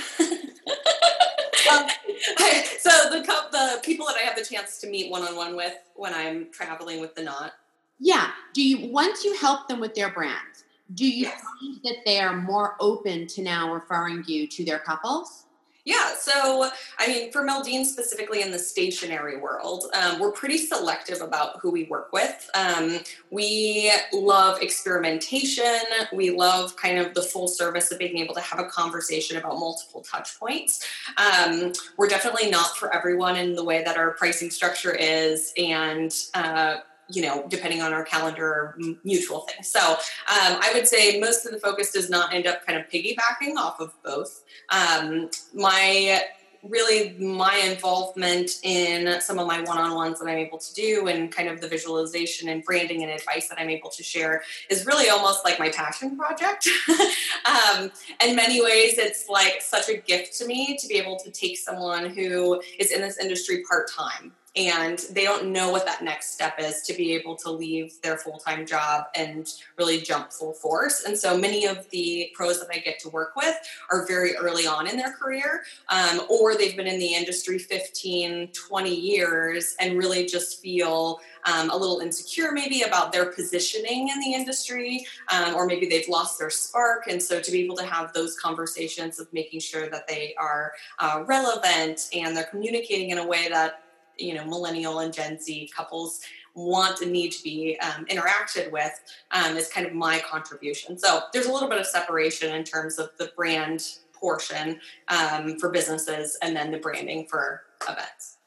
so 2.78 2.90
the 3.10 3.24
the 3.50 3.80
people 3.82 4.04
that 4.06 4.16
I 4.16 4.24
have 4.24 4.36
the 4.36 4.44
chance 4.44 4.78
to 4.80 4.88
meet 4.88 5.10
one 5.10 5.22
on 5.22 5.36
one 5.36 5.56
with 5.56 5.72
when 5.96 6.12
I'm 6.12 6.48
traveling 6.52 7.00
with 7.00 7.14
the 7.14 7.22
knot. 7.22 7.52
Yeah. 7.98 8.30
Do 8.52 8.62
you 8.62 8.92
once 8.92 9.24
you 9.24 9.34
help 9.38 9.68
them 9.68 9.80
with 9.80 9.94
their 9.94 10.10
brands, 10.10 10.64
do 10.94 11.08
you 11.08 11.24
yes. 11.24 11.40
find 11.40 11.80
that 11.84 12.04
they 12.04 12.20
are 12.20 12.36
more 12.36 12.76
open 12.78 13.26
to 13.28 13.42
now 13.42 13.72
referring 13.72 14.22
you 14.26 14.46
to 14.48 14.64
their 14.64 14.78
couples? 14.78 15.46
Yeah, 15.88 16.12
so 16.18 16.68
I 16.98 17.06
mean, 17.06 17.32
for 17.32 17.46
Meldeen 17.46 17.86
specifically 17.86 18.42
in 18.42 18.50
the 18.50 18.58
stationary 18.58 19.38
world, 19.38 19.86
um, 19.94 20.20
we're 20.20 20.32
pretty 20.32 20.58
selective 20.58 21.22
about 21.22 21.60
who 21.62 21.70
we 21.70 21.84
work 21.84 22.12
with. 22.12 22.50
Um, 22.54 23.00
we 23.30 23.90
love 24.12 24.60
experimentation. 24.60 25.80
We 26.12 26.28
love 26.28 26.76
kind 26.76 26.98
of 26.98 27.14
the 27.14 27.22
full 27.22 27.48
service 27.48 27.90
of 27.90 27.98
being 27.98 28.18
able 28.18 28.34
to 28.34 28.42
have 28.42 28.60
a 28.60 28.66
conversation 28.66 29.38
about 29.38 29.58
multiple 29.58 30.02
touch 30.02 30.38
points. 30.38 30.86
Um, 31.16 31.72
we're 31.96 32.08
definitely 32.08 32.50
not 32.50 32.76
for 32.76 32.94
everyone 32.94 33.36
in 33.36 33.54
the 33.54 33.64
way 33.64 33.82
that 33.82 33.96
our 33.96 34.10
pricing 34.10 34.50
structure 34.50 34.92
is, 34.92 35.54
and 35.56 36.14
uh, 36.34 36.80
you 37.10 37.22
know, 37.22 37.44
depending 37.48 37.82
on 37.82 37.92
our 37.92 38.04
calendar, 38.04 38.78
mutual 39.04 39.40
things. 39.40 39.68
So 39.68 39.80
um, 39.80 39.96
I 40.26 40.70
would 40.74 40.86
say 40.86 41.18
most 41.20 41.46
of 41.46 41.52
the 41.52 41.58
focus 41.58 41.92
does 41.92 42.10
not 42.10 42.34
end 42.34 42.46
up 42.46 42.66
kind 42.66 42.78
of 42.78 42.88
piggybacking 42.88 43.56
off 43.56 43.80
of 43.80 43.94
both. 44.02 44.44
Um, 44.70 45.30
my 45.54 46.22
really 46.62 47.16
my 47.18 47.56
involvement 47.56 48.58
in 48.62 49.20
some 49.20 49.38
of 49.38 49.46
my 49.46 49.60
one-on-ones 49.62 50.18
that 50.18 50.28
I'm 50.28 50.38
able 50.38 50.58
to 50.58 50.74
do 50.74 51.06
and 51.06 51.30
kind 51.30 51.48
of 51.48 51.60
the 51.60 51.68
visualization 51.68 52.48
and 52.48 52.64
branding 52.64 53.02
and 53.02 53.12
advice 53.12 53.48
that 53.48 53.60
I'm 53.60 53.70
able 53.70 53.90
to 53.90 54.02
share 54.02 54.42
is 54.68 54.86
really 54.86 55.08
almost 55.08 55.44
like 55.44 55.58
my 55.58 55.70
passion 55.70 56.16
project. 56.16 56.68
um, 57.44 57.90
in 58.24 58.34
many 58.34 58.62
ways, 58.62 58.98
it's 58.98 59.28
like 59.28 59.62
such 59.62 59.88
a 59.88 59.96
gift 59.96 60.36
to 60.38 60.46
me 60.46 60.76
to 60.80 60.88
be 60.88 60.96
able 60.96 61.16
to 61.20 61.30
take 61.30 61.58
someone 61.58 62.10
who 62.10 62.60
is 62.78 62.90
in 62.90 63.00
this 63.00 63.18
industry 63.18 63.62
part-time 63.68 64.32
and 64.58 64.98
they 65.12 65.22
don't 65.22 65.52
know 65.52 65.70
what 65.70 65.86
that 65.86 66.02
next 66.02 66.34
step 66.34 66.54
is 66.58 66.82
to 66.82 66.92
be 66.92 67.14
able 67.14 67.36
to 67.36 67.50
leave 67.50 68.00
their 68.02 68.18
full-time 68.18 68.66
job 68.66 69.04
and 69.14 69.48
really 69.78 70.00
jump 70.00 70.32
full 70.32 70.52
force. 70.52 71.04
And 71.04 71.16
so 71.16 71.38
many 71.38 71.64
of 71.66 71.88
the 71.90 72.30
pros 72.34 72.58
that 72.60 72.68
i 72.74 72.78
get 72.78 72.98
to 73.00 73.08
work 73.08 73.36
with 73.36 73.54
are 73.90 74.06
very 74.06 74.34
early 74.36 74.66
on 74.66 74.88
in 74.88 74.96
their 74.96 75.12
career 75.12 75.62
um, 75.88 76.22
or 76.28 76.56
they've 76.56 76.76
been 76.76 76.86
in 76.86 76.98
the 76.98 77.14
industry 77.14 77.58
15 77.58 78.48
20 78.48 78.94
years 78.94 79.76
and 79.80 79.96
really 79.96 80.26
just 80.26 80.60
feel 80.60 81.20
um, 81.44 81.70
a 81.70 81.76
little 81.76 82.00
insecure 82.00 82.52
maybe 82.52 82.82
about 82.82 83.12
their 83.12 83.32
positioning 83.32 84.08
in 84.08 84.20
the 84.20 84.34
industry 84.34 85.06
um, 85.32 85.54
or 85.54 85.66
maybe 85.66 85.86
they've 85.86 86.08
lost 86.08 86.38
their 86.38 86.50
spark. 86.50 87.06
And 87.06 87.22
so 87.22 87.40
to 87.40 87.50
be 87.50 87.62
able 87.64 87.76
to 87.76 87.84
have 87.84 88.12
those 88.12 88.38
conversations 88.38 89.18
of 89.18 89.32
making 89.32 89.60
sure 89.60 89.88
that 89.88 90.08
they 90.08 90.34
are 90.38 90.72
uh, 90.98 91.24
relevant 91.26 92.08
and 92.12 92.36
they're 92.36 92.44
communicating 92.44 93.10
in 93.10 93.18
a 93.18 93.26
way 93.26 93.48
that 93.48 93.84
you 94.18 94.34
know 94.34 94.44
millennial 94.44 95.00
and 95.00 95.12
gen 95.12 95.40
z 95.40 95.70
couples 95.74 96.20
want 96.54 97.00
and 97.00 97.12
need 97.12 97.30
to 97.30 97.42
be 97.42 97.78
um, 97.80 98.04
interacted 98.06 98.70
with 98.70 99.00
um, 99.30 99.56
is 99.56 99.68
kind 99.68 99.86
of 99.86 99.92
my 99.92 100.18
contribution. 100.18 100.98
So 100.98 101.22
there's 101.32 101.46
a 101.46 101.52
little 101.52 101.68
bit 101.68 101.78
of 101.78 101.86
separation 101.86 102.54
in 102.54 102.64
terms 102.64 102.98
of 102.98 103.10
the 103.18 103.30
brand 103.36 103.84
portion 104.12 104.80
um, 105.08 105.58
for 105.58 105.70
businesses 105.70 106.36
and 106.42 106.54
then 106.56 106.70
the 106.70 106.78
branding 106.78 107.26
for 107.26 107.62
events. 107.88 108.38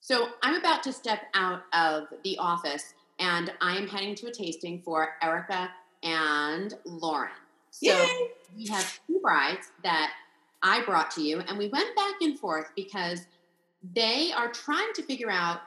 So 0.00 0.28
i'm 0.42 0.56
about 0.56 0.82
to 0.84 0.92
step 0.92 1.20
out 1.34 1.62
of 1.72 2.08
the 2.24 2.36
office 2.38 2.94
and 3.20 3.52
i 3.60 3.76
am 3.76 3.86
heading 3.86 4.14
to 4.16 4.26
a 4.26 4.32
tasting 4.32 4.82
for 4.82 5.10
erica 5.22 5.70
and 6.02 6.74
lauren. 6.84 7.30
So 7.70 7.92
Yay! 7.92 8.30
we 8.56 8.66
have 8.66 8.98
two 9.06 9.20
brides 9.20 9.70
that 9.84 10.12
i 10.62 10.82
brought 10.84 11.12
to 11.12 11.22
you 11.22 11.40
and 11.40 11.56
we 11.56 11.68
went 11.68 11.94
back 11.94 12.14
and 12.20 12.36
forth 12.36 12.72
because 12.74 13.26
they 13.82 14.32
are 14.36 14.50
trying 14.50 14.92
to 14.94 15.02
figure 15.02 15.30
out 15.30 15.60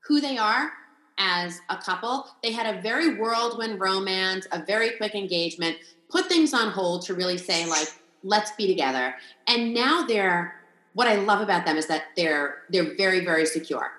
who 0.00 0.20
they 0.20 0.38
are 0.38 0.72
as 1.18 1.60
a 1.68 1.76
couple. 1.76 2.26
They 2.42 2.52
had 2.52 2.76
a 2.76 2.80
very 2.80 3.18
whirlwind 3.18 3.80
romance, 3.80 4.46
a 4.52 4.64
very 4.64 4.90
quick 4.96 5.14
engagement, 5.14 5.76
put 6.08 6.26
things 6.26 6.52
on 6.52 6.70
hold 6.70 7.02
to 7.06 7.14
really 7.14 7.38
say, 7.38 7.66
like, 7.66 7.88
let's 8.22 8.52
be 8.52 8.66
together. 8.66 9.14
And 9.46 9.72
now 9.72 10.04
they're 10.06 10.54
what 10.94 11.08
I 11.08 11.16
love 11.16 11.42
about 11.42 11.66
them 11.66 11.76
is 11.76 11.86
that 11.88 12.04
they're 12.16 12.62
they're 12.70 12.96
very 12.96 13.22
very 13.22 13.44
secure 13.44 13.92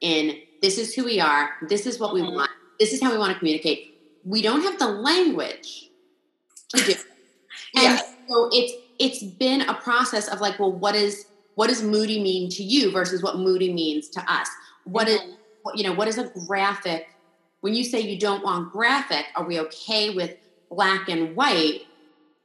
in 0.00 0.38
this 0.62 0.78
is 0.78 0.94
who 0.94 1.04
we 1.04 1.20
are, 1.20 1.50
this 1.68 1.84
is 1.84 1.98
what 1.98 2.14
we 2.14 2.22
mm-hmm. 2.22 2.36
want, 2.36 2.50
this 2.78 2.92
is 2.92 3.02
how 3.02 3.10
we 3.10 3.18
want 3.18 3.32
to 3.32 3.38
communicate. 3.38 3.98
We 4.24 4.40
don't 4.40 4.62
have 4.62 4.78
the 4.78 4.88
language 4.88 5.90
to 6.68 6.84
do. 6.84 6.94
And 7.76 7.98
yeah. 7.98 8.00
so 8.28 8.48
it's 8.52 8.72
it's 9.00 9.20
been 9.20 9.62
a 9.62 9.74
process 9.74 10.28
of 10.28 10.40
like, 10.40 10.60
well, 10.60 10.70
what 10.70 10.94
is 10.94 11.26
what 11.54 11.68
does 11.68 11.82
moody 11.82 12.20
mean 12.20 12.50
to 12.50 12.62
you 12.62 12.90
versus 12.90 13.22
what 13.22 13.36
moody 13.36 13.72
means 13.72 14.08
to 14.10 14.32
us? 14.32 14.48
What 14.84 15.08
mm-hmm. 15.08 15.30
is 15.30 15.36
what, 15.62 15.78
you 15.78 15.84
know, 15.84 15.92
what 15.92 16.08
is 16.08 16.18
a 16.18 16.30
graphic? 16.46 17.08
When 17.60 17.74
you 17.74 17.84
say 17.84 18.00
you 18.00 18.18
don't 18.18 18.44
want 18.44 18.72
graphic, 18.72 19.26
are 19.36 19.44
we 19.44 19.58
okay 19.60 20.10
with 20.10 20.36
black 20.70 21.08
and 21.08 21.34
white? 21.34 21.82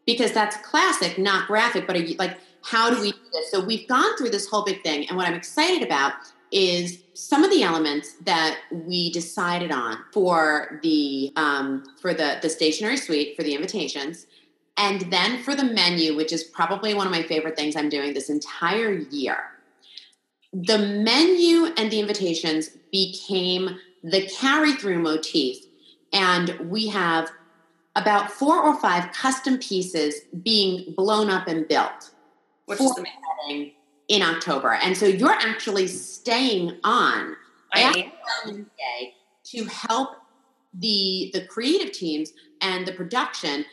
Because 0.05 0.31
that's 0.31 0.57
classic, 0.57 1.17
not 1.17 1.47
graphic, 1.47 1.85
but 1.85 2.07
you, 2.07 2.15
like 2.17 2.37
how 2.63 2.89
do 2.89 3.01
we 3.01 3.11
do 3.11 3.17
this? 3.33 3.51
So 3.51 3.63
we've 3.63 3.87
gone 3.87 4.17
through 4.17 4.29
this 4.29 4.47
whole 4.47 4.63
big 4.63 4.83
thing, 4.83 5.07
and 5.07 5.17
what 5.17 5.27
I'm 5.27 5.33
excited 5.33 5.83
about 5.83 6.13
is 6.51 7.03
some 7.13 7.43
of 7.43 7.51
the 7.51 7.63
elements 7.63 8.15
that 8.25 8.57
we 8.71 9.11
decided 9.11 9.71
on 9.71 9.97
for 10.11 10.79
the 10.81 11.31
um, 11.35 11.83
for 12.01 12.13
the 12.13 12.39
the 12.41 12.49
stationery 12.49 12.97
suite 12.97 13.35
for 13.35 13.43
the 13.43 13.53
invitations 13.53 14.25
and 14.79 15.01
then 15.11 15.43
for 15.43 15.53
the 15.53 15.63
menu 15.63 16.15
which 16.15 16.33
is 16.33 16.43
probably 16.43 16.95
one 16.95 17.05
of 17.05 17.11
my 17.11 17.21
favorite 17.21 17.55
things 17.55 17.75
i'm 17.75 17.89
doing 17.89 18.13
this 18.13 18.29
entire 18.29 18.91
year 18.91 19.51
the 20.51 20.79
menu 20.79 21.67
and 21.77 21.91
the 21.91 21.99
invitations 21.99 22.69
became 22.91 23.77
the 24.03 24.27
carry 24.27 24.73
through 24.73 24.99
motif. 24.99 25.57
And 26.11 26.57
we 26.69 26.87
have 26.87 27.29
about 27.95 28.31
four 28.31 28.59
or 28.59 28.75
five 28.79 29.11
custom 29.13 29.57
pieces 29.57 30.21
being 30.43 30.93
blown 30.95 31.29
up 31.29 31.47
and 31.47 31.67
built 31.67 32.11
which 32.65 32.79
is 32.79 32.95
amazing. 32.97 33.73
in 34.07 34.21
October. 34.21 34.73
And 34.73 34.95
so 34.95 35.07
you're 35.07 35.31
actually 35.31 35.87
staying 35.87 36.77
on 36.83 37.35
I 37.73 38.11
Wednesday 38.45 39.15
to 39.45 39.65
help 39.65 40.17
the 40.73 41.31
the 41.33 41.45
creative 41.47 41.91
teams 41.91 42.31
and 42.61 42.85
the 42.85 42.91
production 42.91 43.65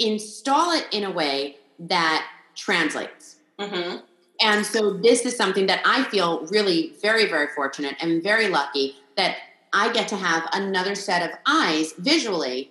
install 0.00 0.72
it 0.72 0.86
in 0.92 1.04
a 1.04 1.10
way 1.10 1.56
that 1.78 2.26
translates. 2.56 3.36
Mm-hmm. 3.58 3.98
And 4.40 4.64
so 4.64 4.94
this 4.94 5.26
is 5.26 5.36
something 5.36 5.66
that 5.66 5.82
I 5.84 6.04
feel 6.04 6.46
really 6.46 6.94
very, 7.02 7.26
very 7.26 7.48
fortunate 7.48 7.96
and 8.00 8.22
very 8.22 8.48
lucky 8.48 8.96
that 9.16 9.36
I 9.72 9.92
get 9.92 10.08
to 10.08 10.16
have 10.16 10.48
another 10.52 10.94
set 10.94 11.30
of 11.30 11.38
eyes 11.46 11.92
visually 11.98 12.70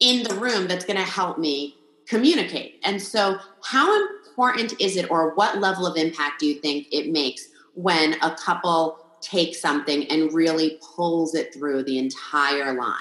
in 0.00 0.24
the 0.24 0.34
room 0.34 0.66
that's 0.66 0.84
going 0.84 0.96
to 0.96 1.04
help 1.04 1.38
me 1.38 1.76
communicate. 2.06 2.80
And 2.84 3.00
so, 3.00 3.38
how 3.62 4.04
important 4.26 4.74
is 4.80 4.96
it, 4.96 5.10
or 5.10 5.34
what 5.34 5.58
level 5.58 5.86
of 5.86 5.96
impact 5.96 6.40
do 6.40 6.46
you 6.46 6.54
think 6.54 6.88
it 6.90 7.10
makes 7.10 7.48
when 7.74 8.14
a 8.22 8.34
couple 8.34 8.98
takes 9.20 9.60
something 9.60 10.06
and 10.10 10.32
really 10.32 10.78
pulls 10.96 11.34
it 11.34 11.54
through 11.54 11.84
the 11.84 11.98
entire 11.98 12.72
line? 12.74 12.96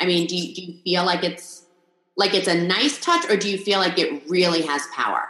I 0.00 0.06
mean, 0.06 0.26
do 0.26 0.36
you, 0.36 0.54
do 0.54 0.62
you 0.62 0.78
feel 0.82 1.04
like 1.04 1.22
it's 1.22 1.66
like 2.16 2.34
it's 2.34 2.48
a 2.48 2.54
nice 2.54 3.00
touch, 3.00 3.28
or 3.30 3.36
do 3.36 3.50
you 3.50 3.58
feel 3.58 3.78
like 3.78 3.98
it 3.98 4.22
really 4.28 4.62
has 4.62 4.82
power? 4.94 5.28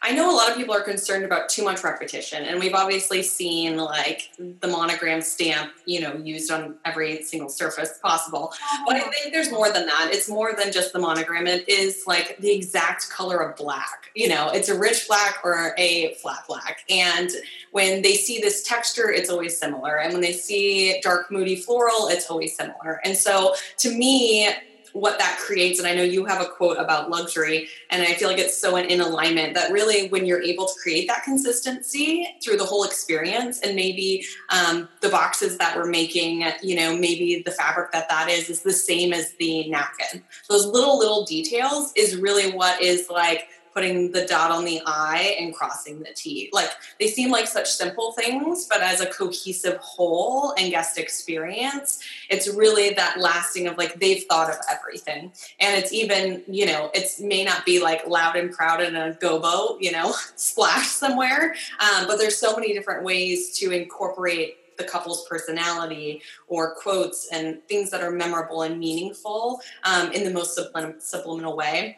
I 0.00 0.12
know 0.12 0.30
a 0.30 0.36
lot 0.36 0.48
of 0.48 0.56
people 0.56 0.74
are 0.74 0.82
concerned 0.82 1.24
about 1.24 1.48
too 1.48 1.64
much 1.64 1.82
repetition, 1.82 2.44
and 2.44 2.60
we've 2.60 2.74
obviously 2.74 3.22
seen 3.22 3.76
like 3.76 4.30
the 4.38 4.68
monogram 4.68 5.20
stamp, 5.20 5.72
you 5.86 6.00
know, 6.00 6.14
used 6.16 6.52
on 6.52 6.76
every 6.84 7.22
single 7.24 7.48
surface 7.48 7.98
possible. 8.00 8.52
But 8.86 8.96
I 8.96 9.00
think 9.00 9.32
there's 9.32 9.50
more 9.50 9.72
than 9.72 9.86
that. 9.86 10.10
It's 10.12 10.28
more 10.28 10.52
than 10.56 10.70
just 10.70 10.92
the 10.92 11.00
monogram. 11.00 11.48
It 11.48 11.68
is 11.68 12.04
like 12.06 12.38
the 12.38 12.52
exact 12.52 13.10
color 13.10 13.38
of 13.38 13.56
black. 13.56 14.10
You 14.14 14.28
know, 14.28 14.50
it's 14.50 14.68
a 14.68 14.78
rich 14.78 15.08
black 15.08 15.40
or 15.42 15.74
a 15.76 16.14
flat 16.14 16.44
black. 16.46 16.84
And 16.88 17.30
when 17.72 18.02
they 18.02 18.14
see 18.14 18.40
this 18.40 18.62
texture, 18.62 19.10
it's 19.10 19.30
always 19.30 19.56
similar. 19.56 19.98
And 19.98 20.12
when 20.12 20.22
they 20.22 20.32
see 20.32 21.00
dark, 21.00 21.30
moody 21.32 21.56
floral, 21.56 22.06
it's 22.06 22.30
always 22.30 22.54
similar. 22.54 23.00
And 23.04 23.16
so 23.16 23.54
to 23.78 23.92
me, 23.92 24.48
what 24.92 25.18
that 25.18 25.38
creates. 25.38 25.78
And 25.78 25.88
I 25.88 25.94
know 25.94 26.02
you 26.02 26.24
have 26.24 26.40
a 26.40 26.46
quote 26.46 26.78
about 26.78 27.10
luxury, 27.10 27.68
and 27.90 28.02
I 28.02 28.14
feel 28.14 28.28
like 28.28 28.38
it's 28.38 28.56
so 28.56 28.76
in, 28.76 28.98
alignment 29.00 29.54
that 29.54 29.70
really 29.70 30.08
when 30.08 30.26
you're 30.26 30.42
able 30.42 30.66
to 30.66 30.74
create 30.82 31.06
that 31.06 31.22
consistency 31.22 32.26
through 32.42 32.56
the 32.56 32.64
whole 32.64 32.84
experience, 32.84 33.60
and 33.60 33.76
maybe 33.76 34.24
um, 34.50 34.88
the 35.00 35.08
boxes 35.08 35.56
that 35.58 35.76
we're 35.76 35.86
making, 35.86 36.44
you 36.62 36.74
know, 36.74 36.96
maybe 36.96 37.42
the 37.44 37.52
fabric 37.52 37.92
that 37.92 38.08
that 38.08 38.28
is 38.28 38.50
is 38.50 38.62
the 38.62 38.72
same 38.72 39.12
as 39.12 39.32
the 39.34 39.68
napkin. 39.70 40.22
Those 40.48 40.66
little 40.66 40.98
little 40.98 41.24
details 41.24 41.92
is 41.96 42.16
really 42.16 42.50
what 42.50 42.82
is 42.82 43.08
like 43.08 43.48
putting 43.78 44.10
the 44.10 44.26
dot 44.26 44.50
on 44.50 44.64
the 44.64 44.82
I 44.86 45.36
and 45.38 45.54
crossing 45.54 46.00
the 46.00 46.12
T. 46.12 46.50
Like 46.52 46.70
they 46.98 47.06
seem 47.06 47.30
like 47.30 47.46
such 47.46 47.70
simple 47.70 48.10
things, 48.10 48.66
but 48.68 48.82
as 48.82 49.00
a 49.00 49.06
cohesive 49.06 49.76
whole 49.76 50.52
and 50.58 50.72
guest 50.72 50.98
experience, 50.98 52.02
it's 52.28 52.48
really 52.48 52.90
that 52.94 53.20
lasting 53.20 53.68
of 53.68 53.78
like 53.78 54.00
they've 54.00 54.24
thought 54.24 54.50
of 54.50 54.56
everything. 54.68 55.30
And 55.60 55.80
it's 55.80 55.92
even, 55.92 56.42
you 56.48 56.66
know, 56.66 56.90
it 56.92 57.08
may 57.20 57.44
not 57.44 57.64
be 57.64 57.80
like 57.80 58.04
loud 58.08 58.34
and 58.34 58.50
proud 58.50 58.82
in 58.82 58.96
a 58.96 59.16
gobo, 59.22 59.80
you 59.80 59.92
know, 59.92 60.12
splash 60.34 60.88
somewhere. 60.88 61.54
Um, 61.78 62.08
but 62.08 62.18
there's 62.18 62.36
so 62.36 62.56
many 62.56 62.72
different 62.72 63.04
ways 63.04 63.56
to 63.58 63.70
incorporate 63.70 64.76
the 64.76 64.82
couple's 64.82 65.24
personality 65.28 66.20
or 66.48 66.74
quotes 66.74 67.28
and 67.30 67.64
things 67.68 67.90
that 67.90 68.02
are 68.02 68.10
memorable 68.10 68.62
and 68.62 68.80
meaningful 68.80 69.60
um, 69.84 70.10
in 70.10 70.24
the 70.24 70.32
most 70.32 70.58
sublim- 70.58 71.00
subliminal 71.00 71.56
way 71.56 71.96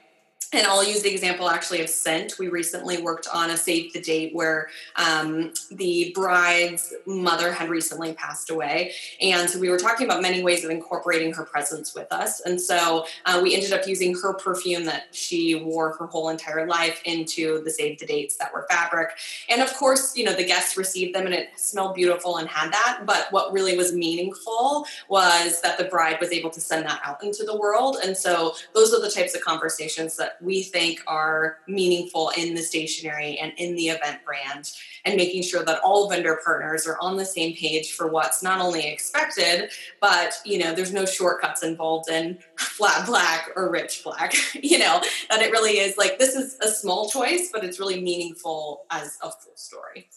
and 0.52 0.66
I'll 0.66 0.84
use 0.84 1.02
the 1.02 1.12
example 1.12 1.48
actually 1.48 1.80
of 1.80 1.88
scent. 1.88 2.34
We 2.38 2.48
recently 2.48 3.00
worked 3.00 3.28
on 3.32 3.50
a 3.50 3.56
save 3.56 3.92
the 3.92 4.00
date 4.00 4.34
where 4.34 4.68
um, 4.96 5.52
the 5.70 6.10
bride's 6.12 6.92
mother 7.06 7.52
had 7.52 7.68
recently 7.68 8.14
passed 8.14 8.50
away. 8.50 8.92
And 9.20 9.48
so 9.48 9.60
we 9.60 9.68
were 9.68 9.78
talking 9.78 10.06
about 10.06 10.22
many 10.22 10.42
ways 10.42 10.64
of 10.64 10.70
incorporating 10.70 11.32
her 11.34 11.44
presence 11.44 11.94
with 11.94 12.12
us. 12.12 12.40
And 12.40 12.60
so 12.60 13.06
uh, 13.26 13.40
we 13.40 13.54
ended 13.54 13.72
up 13.72 13.86
using 13.86 14.12
her 14.14 14.34
perfume 14.34 14.84
that 14.86 15.04
she 15.12 15.54
wore 15.54 15.92
her 15.98 16.06
whole 16.06 16.28
entire 16.30 16.66
life 16.66 17.00
into 17.04 17.62
the 17.62 17.70
save 17.70 18.00
the 18.00 18.06
dates 18.06 18.36
that 18.36 18.52
were 18.52 18.66
fabric. 18.68 19.10
And 19.48 19.62
of 19.62 19.72
course, 19.74 20.16
you 20.16 20.24
know, 20.24 20.32
the 20.32 20.44
guests 20.44 20.76
received 20.76 21.14
them 21.14 21.26
and 21.26 21.34
it 21.34 21.50
smelled 21.56 21.94
beautiful 21.94 22.38
and 22.38 22.48
had 22.48 22.72
that. 22.72 23.02
But 23.06 23.28
what 23.30 23.52
really 23.52 23.76
was 23.76 23.92
meaningful 23.92 24.84
was 25.08 25.60
that 25.60 25.78
the 25.78 25.84
bride 25.84 26.18
was 26.20 26.32
able 26.32 26.50
to 26.50 26.60
send 26.60 26.86
that 26.86 27.00
out 27.04 27.22
into 27.22 27.44
the 27.44 27.56
world. 27.56 27.98
And 28.04 28.16
so 28.16 28.54
those 28.74 28.92
are 28.92 29.00
the 29.00 29.10
types 29.10 29.36
of 29.36 29.42
conversations 29.42 30.16
that 30.16 30.39
we 30.42 30.62
think 30.62 31.02
are 31.06 31.58
meaningful 31.68 32.30
in 32.36 32.54
the 32.54 32.62
stationery 32.62 33.38
and 33.38 33.52
in 33.56 33.74
the 33.74 33.88
event 33.88 34.24
brand 34.24 34.72
and 35.04 35.16
making 35.16 35.42
sure 35.42 35.64
that 35.64 35.80
all 35.84 36.08
vendor 36.08 36.38
partners 36.44 36.86
are 36.86 36.98
on 37.00 37.16
the 37.16 37.24
same 37.24 37.54
page 37.56 37.92
for 37.92 38.08
what's 38.08 38.42
not 38.42 38.60
only 38.60 38.86
expected 38.86 39.70
but 40.00 40.34
you 40.44 40.58
know 40.58 40.74
there's 40.74 40.92
no 40.92 41.04
shortcuts 41.04 41.62
involved 41.62 42.10
in 42.10 42.38
flat 42.56 43.06
black 43.06 43.50
or 43.56 43.70
rich 43.70 44.02
black 44.04 44.34
you 44.54 44.78
know 44.78 45.00
that 45.28 45.40
it 45.42 45.50
really 45.50 45.78
is 45.78 45.96
like 45.96 46.18
this 46.18 46.34
is 46.34 46.56
a 46.62 46.68
small 46.68 47.08
choice 47.08 47.50
but 47.52 47.64
it's 47.64 47.78
really 47.78 48.00
meaningful 48.00 48.84
as 48.90 49.18
a 49.22 49.30
full 49.30 49.56
story. 49.56 50.08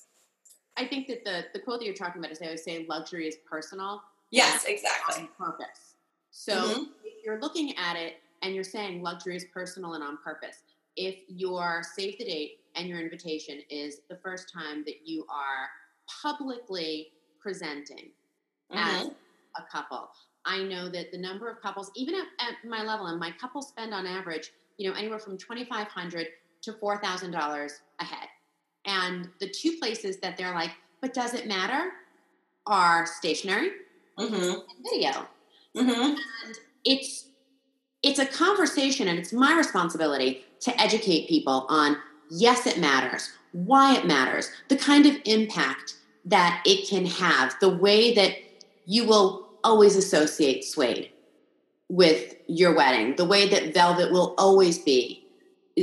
I 0.77 0.85
think 0.85 1.07
that 1.07 1.23
the 1.23 1.45
the 1.53 1.59
quote 1.59 1.79
that 1.79 1.85
you're 1.85 1.93
talking 1.93 2.19
about 2.19 2.31
is 2.31 2.39
they 2.39 2.45
always 2.45 2.63
say 2.63 2.85
luxury 2.89 3.27
is 3.27 3.35
personal. 3.49 4.01
Yes 4.31 4.65
exactly. 4.65 5.29
purpose. 5.37 5.95
So 6.31 6.53
mm-hmm. 6.53 6.81
if 7.03 7.23
you're 7.23 7.39
looking 7.39 7.77
at 7.77 7.95
it 7.95 8.15
and 8.43 8.53
you're 8.53 8.63
saying 8.63 9.01
luxury 9.01 9.35
is 9.35 9.45
personal 9.53 9.93
and 9.93 10.03
on 10.03 10.17
purpose. 10.23 10.63
If 10.95 11.15
your 11.27 11.81
save 11.95 12.19
the 12.19 12.25
date 12.25 12.59
and 12.75 12.87
your 12.87 12.99
invitation 12.99 13.61
is 13.69 14.01
the 14.09 14.17
first 14.17 14.51
time 14.53 14.83
that 14.85 15.07
you 15.07 15.25
are 15.29 15.69
publicly 16.21 17.07
presenting 17.41 18.11
mm-hmm. 18.71 18.77
as 18.77 19.07
a 19.57 19.63
couple, 19.71 20.09
I 20.45 20.61
know 20.63 20.89
that 20.89 21.11
the 21.11 21.17
number 21.17 21.49
of 21.49 21.61
couples, 21.61 21.89
even 21.95 22.15
at, 22.15 22.25
at 22.39 22.69
my 22.69 22.83
level, 22.83 23.07
and 23.07 23.19
my 23.19 23.31
couples 23.31 23.69
spend 23.69 23.93
on 23.93 24.05
average, 24.05 24.51
you 24.77 24.89
know, 24.89 24.95
anywhere 24.95 25.19
from 25.19 25.37
twenty 25.37 25.65
five 25.65 25.87
hundred 25.87 26.27
to 26.63 26.73
four 26.73 27.01
thousand 27.01 27.31
dollars 27.31 27.81
a 27.99 28.03
head. 28.03 28.27
And 28.85 29.29
the 29.39 29.49
two 29.49 29.77
places 29.79 30.17
that 30.17 30.35
they're 30.37 30.53
like, 30.53 30.71
but 31.01 31.13
does 31.13 31.33
it 31.33 31.47
matter? 31.47 31.91
Are 32.67 33.05
stationary 33.05 33.71
mm-hmm. 34.17 34.35
and 34.35 34.63
video. 34.89 35.27
Mm-hmm. 35.75 35.89
And 35.89 36.57
it's 36.85 37.27
it's 38.03 38.19
a 38.19 38.25
conversation 38.25 39.07
and 39.07 39.17
it's 39.17 39.33
my 39.33 39.55
responsibility 39.55 40.43
to 40.59 40.79
educate 40.79 41.29
people 41.29 41.65
on 41.69 41.97
yes, 42.29 42.67
it 42.67 42.79
matters, 42.79 43.31
why 43.51 43.95
it 43.95 44.05
matters, 44.05 44.49
the 44.67 44.75
kind 44.75 45.05
of 45.05 45.15
impact 45.25 45.95
that 46.25 46.61
it 46.65 46.87
can 46.87 47.05
have, 47.05 47.55
the 47.59 47.69
way 47.69 48.13
that 48.13 48.35
you 48.85 49.05
will 49.05 49.47
always 49.63 49.95
associate 49.95 50.63
suede 50.63 51.09
with 51.89 52.35
your 52.47 52.75
wedding, 52.75 53.15
the 53.15 53.25
way 53.25 53.47
that 53.47 53.73
velvet 53.73 54.11
will 54.11 54.33
always 54.37 54.79
be 54.79 55.25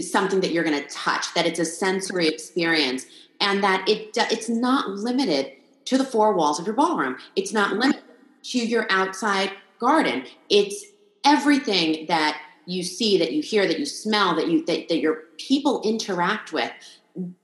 something 0.00 0.40
that 0.40 0.52
you're 0.52 0.64
going 0.64 0.80
to 0.80 0.88
touch, 0.88 1.33
that 1.35 1.46
it's 1.46 1.59
a 1.59 1.64
sensory 1.64 2.28
experience, 2.28 3.06
and 3.40 3.62
that 3.62 3.88
it 3.88 4.11
it's 4.30 4.48
not 4.48 4.88
limited 4.90 5.52
to 5.87 5.96
the 5.98 6.04
four 6.04 6.35
walls 6.35 6.59
of 6.59 6.66
your 6.66 6.74
ballroom. 6.74 7.16
It's 7.37 7.52
not 7.52 7.72
limited 7.72 8.02
to 8.44 8.59
your 8.59 8.87
outside 8.90 9.52
garden. 9.78 10.24
It's 10.48 10.85
everything 11.24 12.06
that 12.06 12.40
you 12.66 12.83
see, 12.83 13.18
that 13.18 13.33
you 13.33 13.42
hear, 13.42 13.66
that 13.66 13.78
you 13.78 13.87
smell, 13.87 14.35
that 14.37 14.48
you 14.48 14.64
that, 14.66 14.88
that 14.88 14.98
your 14.98 15.24
people 15.38 15.80
interact 15.83 16.52
with, 16.52 16.70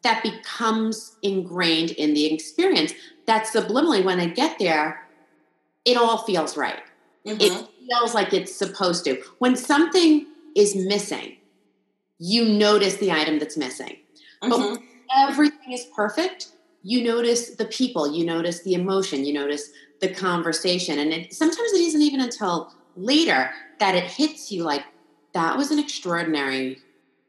that 0.02 0.22
becomes 0.22 1.16
ingrained 1.22 1.90
in 1.92 2.14
the 2.14 2.32
experience. 2.32 2.92
That 3.26 3.46
subliminally, 3.46 4.04
when 4.04 4.20
I 4.20 4.26
get 4.26 4.58
there, 4.58 5.06
it 5.84 5.96
all 5.96 6.18
feels 6.18 6.56
right. 6.56 6.82
Mm-hmm. 7.26 7.40
It 7.40 7.68
feels 7.88 8.14
like 8.14 8.32
it's 8.32 8.54
supposed 8.54 9.04
to. 9.04 9.20
When 9.38 9.56
something 9.56 10.26
is 10.54 10.76
missing, 10.76 11.36
you 12.18 12.44
notice 12.44 12.96
the 12.96 13.10
item 13.12 13.38
that's 13.38 13.56
missing. 13.56 13.96
Mm-hmm. 14.42 14.74
But 14.74 14.80
everything 15.16 15.72
is 15.72 15.86
perfect, 15.94 16.48
you 16.82 17.02
notice 17.02 17.56
the 17.56 17.64
people, 17.64 18.12
you 18.12 18.24
notice 18.24 18.62
the 18.62 18.74
emotion, 18.74 19.24
you 19.24 19.32
notice 19.32 19.70
the 20.00 20.14
conversation. 20.14 21.00
And 21.00 21.12
it, 21.12 21.32
sometimes 21.32 21.72
it 21.72 21.80
isn't 21.80 22.02
even 22.02 22.20
until 22.20 22.72
later 22.96 23.50
that 23.78 23.94
it 23.94 24.04
hits 24.04 24.50
you 24.50 24.62
like, 24.62 24.84
that 25.32 25.56
was 25.56 25.70
an 25.70 25.78
extraordinary 25.78 26.78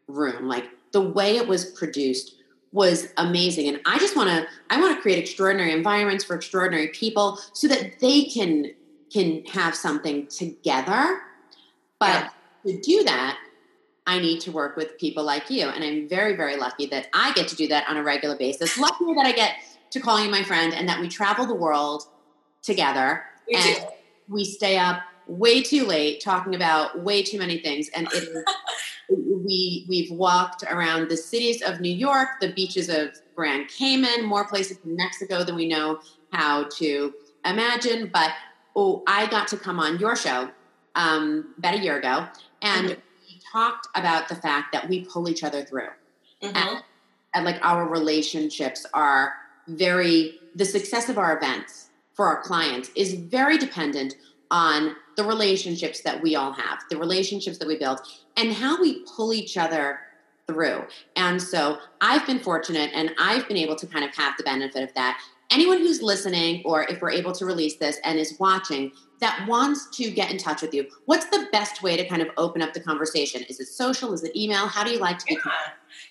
room. 0.08 0.48
Like 0.48 0.66
the 0.92 1.02
way 1.02 1.38
it 1.38 1.48
was 1.48 1.66
produced 1.66 2.36
was 2.72 3.10
amazing. 3.18 3.68
And 3.68 3.80
I 3.86 3.98
just 3.98 4.16
want 4.16 4.30
to, 4.30 4.48
I 4.70 4.80
want 4.80 4.96
to 4.96 5.02
create 5.02 5.20
extraordinary 5.20 5.72
environments 5.72 6.24
for 6.24 6.36
extraordinary 6.36 6.90
people 6.90 7.40
so 7.54 7.68
that 7.68 8.00
they 8.00 8.26
can, 8.26 8.72
can 9.12 9.44
have 9.46 9.76
something 9.76 10.28
together. 10.28 11.22
But 12.00 12.32
yeah. 12.64 12.74
to 12.74 12.82
do 12.82 13.04
that, 13.04 13.40
I 14.06 14.20
need 14.20 14.40
to 14.42 14.52
work 14.52 14.78
with 14.78 14.98
people 14.98 15.24
like 15.24 15.50
you. 15.50 15.68
And 15.68 15.84
I'm 15.84 16.08
very, 16.08 16.36
very 16.36 16.56
lucky 16.56 16.86
that 16.88 17.08
I 17.14 17.34
get 17.34 17.48
to 17.50 17.56
do 17.56 17.68
that 17.68 17.90
on 17.90 17.98
a 17.98 18.04
regular 18.04 18.38
basis. 18.38 18.78
Lucky 18.78 19.06
that 19.16 19.26
I 19.26 19.34
get 19.34 19.56
to 19.92 20.00
call 20.00 20.24
you 20.24 20.30
my 20.30 20.44
friend 20.44 20.74
and 20.74 20.88
that 20.88 21.02
we 21.02 21.10
travel 21.10 21.46
the 21.46 21.56
world 21.56 22.04
together. 22.62 23.24
We 23.48 23.56
and 23.56 23.88
we 24.30 24.46
stay 24.46 24.78
up 24.78 25.02
way 25.28 25.62
too 25.62 25.86
late 25.86 26.22
talking 26.22 26.56
about 26.56 27.04
way 27.04 27.22
too 27.24 27.38
many 27.38 27.60
things. 27.60 27.90
And 27.90 28.08
it 28.14 28.24
is, 28.24 28.44
we, 29.10 29.86
we've 29.88 30.12
walked 30.12 30.64
around 30.64 31.10
the 31.10 31.18
cities 31.18 31.62
of 31.62 31.80
New 31.80 31.94
York, 31.94 32.40
the 32.42 32.52
beaches 32.54 32.90
of 32.90 33.10
Grand 33.36 33.68
Cayman, 33.70 34.26
more 34.26 34.48
places 34.48 34.80
in 34.84 34.96
Mexico 34.96 35.44
than 35.44 35.56
we 35.56 35.68
know 35.68 36.00
how 36.32 36.66
to 36.78 37.14
imagine. 37.46 38.10
But 38.12 38.32
oh, 38.76 39.04
I 39.08 39.28
got 39.28 39.48
to 39.50 39.58
come 39.58 39.80
on 39.80 40.00
your 40.00 40.16
show 40.16 40.50
um, 40.96 41.54
about 41.58 41.76
a 41.76 41.80
year 41.80 41.98
ago. 41.98 42.28
And 42.62 42.90
mm-hmm 42.90 43.00
talked 43.52 43.88
about 43.96 44.30
the 44.30 44.36
fact 44.36 44.72
that 44.74 44.88
we 44.90 45.06
pull 45.06 45.30
each 45.30 45.44
other 45.44 45.64
through. 45.64 45.90
Mm-hmm. 46.42 46.56
And, 46.56 46.84
and 47.34 47.46
like 47.46 47.60
our 47.62 47.88
relationships 47.88 48.86
are 48.94 49.34
very, 49.68 50.40
the 50.56 50.66
success 50.66 51.10
of 51.10 51.18
our 51.18 51.36
events 51.38 51.90
for 52.14 52.28
our 52.28 52.42
clients 52.42 52.90
is 52.96 53.14
very 53.14 53.58
dependent 53.58 54.16
on 54.52 54.96
the 55.16 55.24
relationships 55.24 56.02
that 56.02 56.22
we 56.22 56.36
all 56.36 56.52
have, 56.52 56.80
the 56.90 56.98
relationships 56.98 57.58
that 57.58 57.68
we 57.68 57.78
build, 57.78 58.00
and 58.36 58.54
how 58.54 58.80
we 58.80 59.04
pull 59.16 59.34
each 59.34 59.58
other 59.58 60.00
through. 60.48 60.84
And 61.16 61.42
so 61.42 61.80
I've 62.02 62.26
been 62.26 62.40
fortunate 62.40 62.92
and 62.94 63.14
I've 63.20 63.48
been 63.48 63.58
able 63.58 63.76
to 63.76 63.88
kind 63.88 64.06
of 64.06 64.16
have 64.16 64.36
the 64.38 64.44
benefit 64.44 64.84
of 64.84 64.94
that. 64.96 65.20
Anyone 65.50 65.80
who's 65.80 66.02
listening, 66.02 66.62
or 66.66 66.84
if 66.84 67.02
we're 67.02 67.12
able 67.12 67.32
to 67.34 67.46
release 67.46 67.76
this 67.78 68.00
and 68.04 68.20
is 68.20 68.38
watching, 68.40 68.92
that 69.20 69.46
wants 69.48 69.90
to 69.98 70.12
get 70.12 70.32
in 70.32 70.38
touch 70.38 70.62
with 70.62 70.74
you, 70.74 70.88
what's 71.06 71.26
the 71.26 71.48
best 71.52 71.82
way 71.82 71.98
to 71.98 72.08
kind 72.08 72.22
of 72.22 72.30
open 72.38 72.62
up 72.62 72.74
the 72.74 72.80
conversation? 72.80 73.44
Is 73.44 73.60
it 73.60 73.68
social? 73.68 74.14
Is 74.14 74.24
it 74.24 74.36
email? 74.36 74.68
How 74.68 74.84
do 74.84 74.92
you 74.92 75.00
like 75.00 75.20
to 75.20 75.26
be? 75.26 75.38
Yeah. 75.46 75.52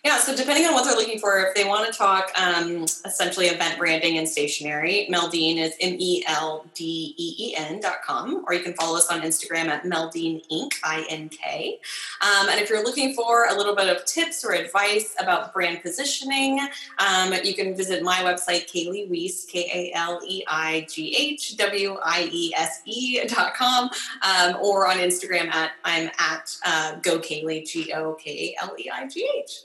Yeah, 0.04 0.18
so 0.18 0.36
depending 0.36 0.66
on 0.66 0.74
what 0.74 0.84
they're 0.84 0.96
looking 0.96 1.18
for, 1.18 1.38
if 1.38 1.54
they 1.54 1.64
want 1.64 1.90
to 1.90 1.96
talk 1.96 2.30
um, 2.40 2.84
essentially 3.04 3.46
event 3.46 3.78
branding 3.78 4.18
and 4.18 4.28
stationery, 4.28 5.08
Meldeen 5.10 5.56
is 5.56 5.74
M 5.80 5.96
E 5.98 6.24
L 6.26 6.64
D 6.74 7.14
E 7.16 7.34
E 7.38 7.56
N 7.56 7.80
dot 7.80 8.02
com, 8.04 8.44
or 8.46 8.54
you 8.54 8.60
can 8.60 8.74
follow 8.74 8.96
us 8.96 9.08
on 9.08 9.22
Instagram 9.22 9.66
at 9.66 9.84
Meldeen 9.84 10.42
Inc. 10.50 10.74
I 10.84 11.04
N 11.08 11.28
K. 11.28 11.78
Um, 12.20 12.48
and 12.48 12.60
if 12.60 12.70
you're 12.70 12.84
looking 12.84 13.14
for 13.14 13.46
a 13.48 13.54
little 13.54 13.74
bit 13.74 13.88
of 13.94 14.04
tips 14.04 14.44
or 14.44 14.52
advice 14.52 15.14
about 15.18 15.52
brand 15.52 15.82
positioning, 15.82 16.60
um, 16.98 17.32
you 17.44 17.54
can 17.54 17.74
visit 17.76 18.02
my 18.02 18.18
website, 18.18 18.70
Kaleigh 18.70 19.08
Wiese, 19.08 19.46
K 19.46 19.92
A 19.92 19.96
L 19.96 20.20
E 20.26 20.44
I 20.46 20.86
G 20.88 21.14
H 21.16 21.56
W 21.56 21.96
I 22.04 22.28
E 22.32 22.54
S 22.54 22.82
E 22.84 23.26
dot 23.26 23.54
com, 23.54 23.90
um, 24.22 24.56
or 24.60 24.86
on 24.86 24.98
Instagram 24.98 25.52
at 25.52 25.72
I'm 25.84 26.10
at 26.18 26.56
uh, 26.64 26.94
Go 26.96 27.18
Kaleigh, 27.18 27.66
G 27.66 27.92
O 27.92 28.14
K 28.14 28.54
A 28.60 28.64
L 28.64 28.74
E 28.78 28.90
I 28.90 29.06
G 29.08 29.28
H. 29.38 29.62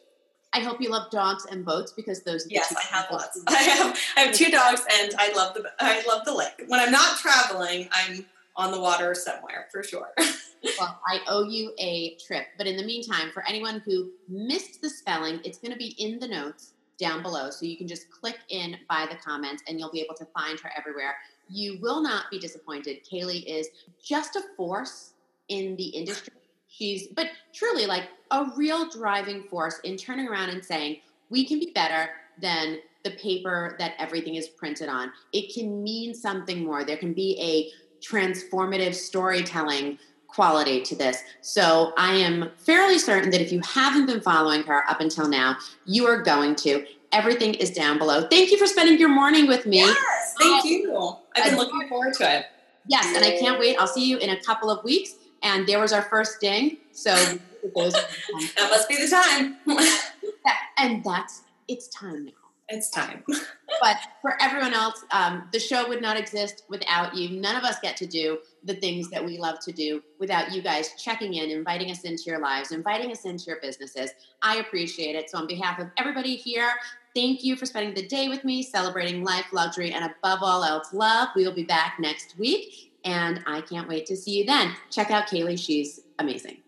I 0.53 0.59
hope 0.59 0.81
you 0.81 0.89
love 0.89 1.09
dogs 1.11 1.45
and 1.49 1.63
boats 1.63 1.93
because 1.93 2.23
those. 2.23 2.45
Are 2.45 2.49
the 2.49 2.55
yes, 2.55 2.75
I 2.75 2.95
have 2.95 3.07
lots. 3.11 3.41
I 3.47 3.61
have 3.61 3.97
I 4.17 4.19
have 4.21 4.35
two 4.35 4.51
dogs, 4.51 4.85
and 4.99 5.13
I 5.17 5.31
love 5.33 5.53
the 5.53 5.71
I 5.79 6.03
love 6.07 6.25
the 6.25 6.33
lake. 6.33 6.63
When 6.67 6.79
I'm 6.79 6.91
not 6.91 7.17
traveling, 7.17 7.87
I'm 7.91 8.25
on 8.55 8.71
the 8.71 8.79
water 8.79 9.13
somewhere 9.15 9.67
for 9.71 9.81
sure. 9.81 10.09
well, 10.17 10.99
I 11.07 11.21
owe 11.27 11.43
you 11.43 11.73
a 11.79 12.17
trip, 12.25 12.47
but 12.57 12.67
in 12.67 12.75
the 12.75 12.83
meantime, 12.83 13.31
for 13.31 13.47
anyone 13.47 13.81
who 13.85 14.11
missed 14.27 14.81
the 14.81 14.89
spelling, 14.89 15.39
it's 15.45 15.57
going 15.57 15.71
to 15.71 15.77
be 15.77 15.95
in 15.97 16.19
the 16.19 16.27
notes 16.27 16.73
down 16.97 17.23
below, 17.23 17.49
so 17.49 17.65
you 17.65 17.77
can 17.77 17.87
just 17.87 18.11
click 18.11 18.39
in 18.49 18.77
by 18.89 19.07
the 19.09 19.15
comments, 19.15 19.63
and 19.67 19.79
you'll 19.79 19.91
be 19.91 20.01
able 20.01 20.15
to 20.15 20.25
find 20.25 20.59
her 20.59 20.71
everywhere. 20.77 21.15
You 21.49 21.79
will 21.81 22.01
not 22.01 22.29
be 22.29 22.39
disappointed. 22.39 22.99
Kaleigh 23.09 23.43
is 23.45 23.69
just 24.03 24.35
a 24.35 24.43
force 24.55 25.13
in 25.47 25.75
the 25.77 25.87
industry. 25.87 26.33
She's, 26.71 27.07
but 27.09 27.27
truly, 27.53 27.85
like 27.85 28.03
a 28.31 28.45
real 28.55 28.89
driving 28.89 29.43
force 29.43 29.79
in 29.83 29.97
turning 29.97 30.27
around 30.27 30.49
and 30.49 30.63
saying, 30.63 31.01
we 31.29 31.45
can 31.45 31.59
be 31.59 31.71
better 31.75 32.09
than 32.41 32.79
the 33.03 33.11
paper 33.11 33.75
that 33.77 33.93
everything 33.99 34.35
is 34.35 34.47
printed 34.47 34.87
on. 34.87 35.11
It 35.33 35.53
can 35.53 35.83
mean 35.83 36.13
something 36.13 36.63
more. 36.63 36.85
There 36.85 36.97
can 36.97 37.13
be 37.13 37.37
a 37.41 37.71
transformative 38.05 38.95
storytelling 38.95 39.99
quality 40.27 40.81
to 40.81 40.95
this. 40.95 41.21
So 41.41 41.93
I 41.97 42.13
am 42.13 42.51
fairly 42.57 42.97
certain 42.97 43.31
that 43.31 43.41
if 43.41 43.51
you 43.51 43.59
haven't 43.61 44.05
been 44.05 44.21
following 44.21 44.63
her 44.63 44.89
up 44.89 45.01
until 45.01 45.27
now, 45.27 45.57
you 45.85 46.07
are 46.07 46.21
going 46.21 46.55
to. 46.57 46.85
Everything 47.11 47.53
is 47.55 47.71
down 47.71 47.97
below. 47.97 48.27
Thank 48.29 48.51
you 48.51 48.57
for 48.57 48.65
spending 48.65 48.97
your 48.97 49.09
morning 49.09 49.47
with 49.47 49.65
me. 49.65 49.79
Yes, 49.79 50.35
thank 50.39 50.63
um, 50.63 50.69
you. 50.69 51.15
I've 51.35 51.49
been 51.49 51.57
looking 51.57 51.89
forward 51.89 52.13
to 52.15 52.37
it. 52.37 52.45
Yes, 52.87 53.13
and 53.15 53.25
I 53.25 53.37
can't 53.37 53.59
wait. 53.59 53.75
I'll 53.77 53.87
see 53.87 54.07
you 54.07 54.17
in 54.17 54.29
a 54.29 54.41
couple 54.41 54.69
of 54.69 54.83
weeks. 54.85 55.15
And 55.43 55.67
there 55.67 55.79
was 55.79 55.93
our 55.93 56.03
first 56.03 56.39
ding. 56.39 56.77
So 56.91 57.13
that 57.15 58.69
must 58.69 58.89
be 58.89 58.97
the 58.97 59.09
time. 59.09 59.57
and 60.77 61.03
that's 61.03 61.43
it's 61.67 61.87
time 61.87 62.25
now. 62.25 62.31
It's 62.69 62.89
time. 62.89 63.23
but 63.81 63.97
for 64.21 64.41
everyone 64.41 64.73
else, 64.73 65.03
um, 65.11 65.47
the 65.51 65.59
show 65.59 65.87
would 65.89 66.01
not 66.01 66.17
exist 66.17 66.63
without 66.69 67.15
you. 67.15 67.29
None 67.29 67.57
of 67.57 67.63
us 67.63 67.79
get 67.81 67.97
to 67.97 68.07
do 68.07 68.39
the 68.63 68.75
things 68.75 69.09
that 69.09 69.23
we 69.23 69.37
love 69.37 69.59
to 69.65 69.73
do 69.73 70.01
without 70.19 70.53
you 70.53 70.61
guys 70.61 70.91
checking 71.01 71.33
in, 71.33 71.49
inviting 71.49 71.91
us 71.91 72.03
into 72.03 72.23
your 72.27 72.39
lives, 72.39 72.71
inviting 72.71 73.11
us 73.11 73.25
into 73.25 73.45
your 73.45 73.59
businesses. 73.61 74.11
I 74.41 74.57
appreciate 74.57 75.15
it. 75.15 75.29
So, 75.29 75.37
on 75.39 75.47
behalf 75.47 75.79
of 75.79 75.87
everybody 75.97 76.35
here, 76.35 76.71
thank 77.13 77.43
you 77.43 77.57
for 77.57 77.65
spending 77.65 77.93
the 77.93 78.07
day 78.07 78.29
with 78.29 78.45
me, 78.45 78.63
celebrating 78.63 79.23
life, 79.23 79.47
luxury, 79.51 79.91
and 79.91 80.05
above 80.05 80.39
all 80.41 80.63
else, 80.63 80.93
love. 80.93 81.29
We 81.35 81.45
will 81.45 81.53
be 81.53 81.65
back 81.65 81.95
next 81.99 82.37
week, 82.37 82.90
and 83.03 83.43
I 83.45 83.61
can't 83.61 83.87
wait 83.87 84.05
to 84.07 84.17
see 84.17 84.31
you 84.31 84.45
then. 84.45 84.73
Check 84.89 85.11
out 85.11 85.27
Kaleigh. 85.27 85.59
she's 85.59 86.01
amazing. 86.19 86.60